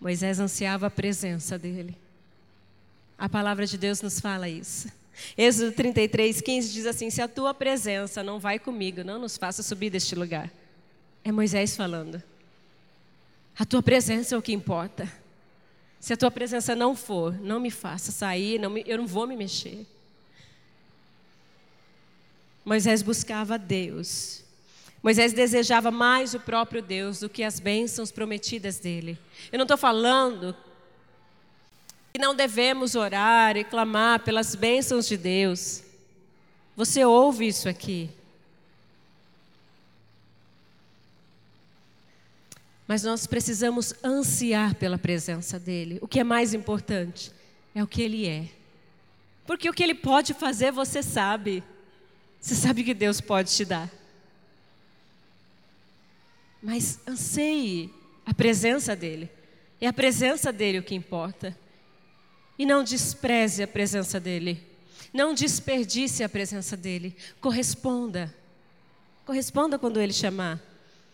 Moisés 0.00 0.40
ansiava 0.40 0.86
a 0.86 0.90
presença 0.90 1.58
dele. 1.58 1.96
A 3.18 3.28
palavra 3.28 3.66
de 3.66 3.76
Deus 3.76 4.00
nos 4.00 4.18
fala 4.18 4.48
isso. 4.48 4.88
Êxodo 5.36 5.72
33, 5.72 6.40
15 6.40 6.72
diz 6.72 6.86
assim: 6.86 7.10
Se 7.10 7.22
a 7.22 7.28
tua 7.28 7.54
presença 7.54 8.22
não 8.22 8.38
vai 8.38 8.58
comigo, 8.58 9.04
não 9.04 9.18
nos 9.18 9.36
faça 9.36 9.62
subir 9.62 9.90
deste 9.90 10.14
lugar. 10.14 10.50
É 11.24 11.30
Moisés 11.30 11.76
falando. 11.76 12.22
A 13.58 13.64
tua 13.64 13.82
presença 13.82 14.34
é 14.34 14.38
o 14.38 14.42
que 14.42 14.52
importa. 14.52 15.10
Se 16.00 16.14
a 16.14 16.16
tua 16.16 16.30
presença 16.30 16.74
não 16.74 16.96
for, 16.96 17.38
não 17.40 17.60
me 17.60 17.70
faça 17.70 18.10
sair, 18.10 18.58
não 18.58 18.70
me, 18.70 18.82
eu 18.86 18.96
não 18.96 19.06
vou 19.06 19.26
me 19.26 19.36
mexer. 19.36 19.86
Moisés 22.64 23.02
buscava 23.02 23.58
Deus. 23.58 24.42
Moisés 25.02 25.32
desejava 25.32 25.90
mais 25.90 26.34
o 26.34 26.40
próprio 26.40 26.82
Deus 26.82 27.20
do 27.20 27.28
que 27.28 27.42
as 27.42 27.58
bênçãos 27.58 28.10
prometidas 28.10 28.78
dele. 28.78 29.18
Eu 29.50 29.58
não 29.58 29.64
estou 29.64 29.78
falando 29.78 30.54
que 32.12 32.18
não 32.18 32.34
devemos 32.34 32.94
orar 32.94 33.56
e 33.56 33.64
clamar 33.64 34.20
pelas 34.20 34.54
bênçãos 34.54 35.06
de 35.06 35.16
Deus. 35.16 35.82
Você 36.76 37.04
ouve 37.04 37.46
isso 37.46 37.68
aqui. 37.68 38.10
Mas 42.86 43.04
nós 43.04 43.26
precisamos 43.26 43.94
ansiar 44.02 44.74
pela 44.74 44.98
presença 44.98 45.60
dEle. 45.60 45.98
O 46.02 46.08
que 46.08 46.18
é 46.18 46.24
mais 46.24 46.52
importante 46.52 47.30
é 47.72 47.82
o 47.84 47.86
que 47.86 48.02
Ele 48.02 48.26
é. 48.26 48.48
Porque 49.46 49.70
o 49.70 49.72
que 49.72 49.82
Ele 49.82 49.94
pode 49.94 50.34
fazer, 50.34 50.72
você 50.72 51.00
sabe. 51.00 51.62
Você 52.40 52.56
sabe 52.56 52.82
que 52.82 52.92
Deus 52.92 53.20
pode 53.20 53.52
te 53.52 53.64
dar. 53.64 53.88
Mas 56.60 56.98
anseie 57.06 57.92
a 58.26 58.34
presença 58.34 58.96
dEle. 58.96 59.30
É 59.80 59.86
a 59.86 59.92
presença 59.92 60.52
dEle 60.52 60.78
o 60.78 60.82
que 60.82 60.94
importa. 60.94 61.56
E 62.60 62.66
não 62.66 62.84
despreze 62.84 63.62
a 63.62 63.66
presença 63.66 64.20
dEle. 64.20 64.62
Não 65.14 65.32
desperdice 65.32 66.22
a 66.22 66.28
presença 66.28 66.76
dEle. 66.76 67.16
Corresponda. 67.40 68.34
Corresponda 69.24 69.78
quando 69.78 69.98
Ele 69.98 70.12
chamar. 70.12 70.60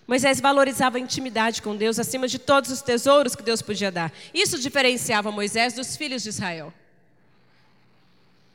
Moisés 0.09 0.41
valorizava 0.41 0.97
a 0.97 1.01
intimidade 1.01 1.63
com 1.63 1.77
Deus 1.77 2.01
acima 2.01 2.27
de 2.27 2.41
todos 2.41 2.73
os 2.73 2.83
tesouros 2.83 3.37
que 3.37 3.45
Deus 3.45 3.63
podia 3.63 3.93
dar. 3.93 4.13
Isso 4.35 4.59
diferenciava 4.59 5.31
Moisés 5.31 5.73
dos 5.73 5.97
filhos 5.97 6.25
de 6.25 6.31
Israel. 6.31 6.75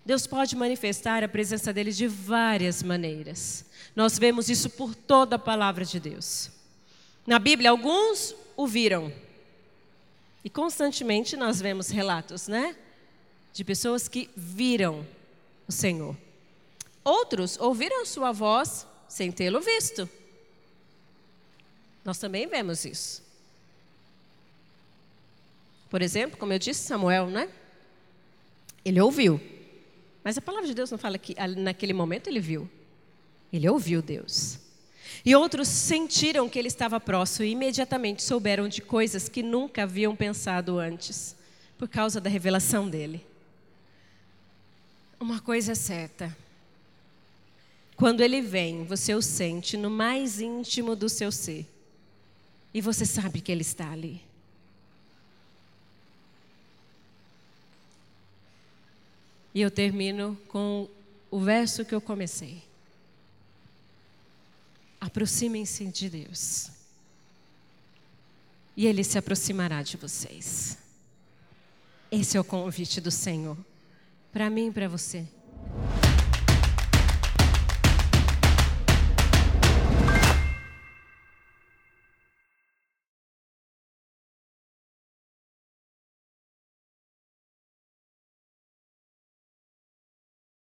Deus 0.06 0.28
pode 0.28 0.54
manifestar 0.58 1.24
a 1.24 1.30
presença 1.30 1.72
dele 1.72 1.94
de 1.94 2.08
várias 2.08 2.84
maneiras. 2.84 3.68
Nós 3.96 4.20
vemos 4.20 4.50
isso 4.50 4.70
por 4.70 4.94
toda 4.94 5.38
a 5.38 5.40
palavra 5.40 5.86
de 5.86 5.98
Deus. 5.98 6.52
Na 7.26 7.40
Bíblia, 7.40 7.70
alguns 7.70 8.36
o 8.58 8.68
viram. 8.68 9.14
E 10.44 10.50
constantemente 10.50 11.38
nós 11.38 11.62
vemos 11.62 11.90
relatos, 11.90 12.50
né? 12.50 12.76
De 13.54 13.64
pessoas 13.64 14.08
que 14.08 14.30
viram 14.36 15.06
o 15.68 15.72
Senhor. 15.72 16.16
Outros 17.04 17.58
ouviram 17.60 18.06
sua 18.06 18.32
voz 18.32 18.88
sem 19.08 19.32
tê-lo 19.32 19.60
visto. 19.60 20.10
Nós 22.04 22.18
também 22.18 22.48
vemos 22.48 22.86
isso. 22.86 23.22
Por 25.90 26.02
exemplo, 26.02 26.38
como 26.38 26.54
eu 26.54 26.60
disse, 26.60 26.88
Samuel, 26.88 27.28
né? 27.28 27.50
Ele 28.84 29.02
ouviu. 29.02 29.40
Mas 30.24 30.38
a 30.38 30.42
palavra 30.42 30.68
de 30.68 30.74
Deus 30.74 30.90
não 30.90 30.98
fala 30.98 31.18
que 31.18 31.36
naquele 31.58 31.94
momento 31.94 32.28
ele 32.28 32.40
viu. 32.40 32.70
Ele 33.52 33.68
ouviu 33.68 34.02
Deus. 34.02 34.58
E 35.26 35.36
outros 35.36 35.68
sentiram 35.68 36.48
que 36.48 36.58
ele 36.58 36.70
estava 36.70 37.00
próximo 37.00 37.46
e 37.46 37.52
imediatamente 37.52 38.24
souberam 38.24 38.68
de 38.68 38.82
coisas 38.82 39.28
que 39.28 39.44
nunca 39.44 39.84
haviam 39.84 40.16
pensado 40.16 40.80
antes, 40.80 41.36
por 41.78 41.88
causa 41.88 42.22
da 42.22 42.30
revelação 42.30 42.90
dele. 42.90 43.26
Uma 45.22 45.40
coisa 45.40 45.74
é 45.74 45.76
certa. 45.76 46.36
Quando 47.96 48.22
ele 48.22 48.42
vem, 48.42 48.84
você 48.86 49.14
o 49.14 49.22
sente 49.22 49.78
no 49.78 49.88
mais 49.88 50.42
íntimo 50.42 50.96
do 50.96 51.08
seu 51.08 51.32
ser. 51.32 51.68
E 52.74 52.82
você 52.82 53.06
sabe 53.06 53.40
que 53.40 53.52
Ele 53.52 53.62
está 53.62 53.92
ali. 53.92 54.20
E 59.54 59.62
eu 59.62 59.70
termino 59.70 60.36
com 60.48 60.90
o 61.30 61.40
verso 61.40 61.86
que 61.86 61.94
eu 61.94 62.02
comecei. 62.02 62.64
Aproximem-se 65.00 65.86
de 65.86 66.10
Deus. 66.10 66.72
E 68.76 68.88
Ele 68.88 69.04
se 69.04 69.20
aproximará 69.20 69.84
de 69.84 69.98
vocês. 69.98 70.80
Esse 72.12 72.38
é 72.38 72.40
o 72.40 72.44
convite 72.44 73.00
do 73.00 73.12
Senhor 73.12 73.56
para 74.32 74.50
mim 74.50 74.68
e 74.68 74.72
para 74.72 74.88
você. 74.88 75.28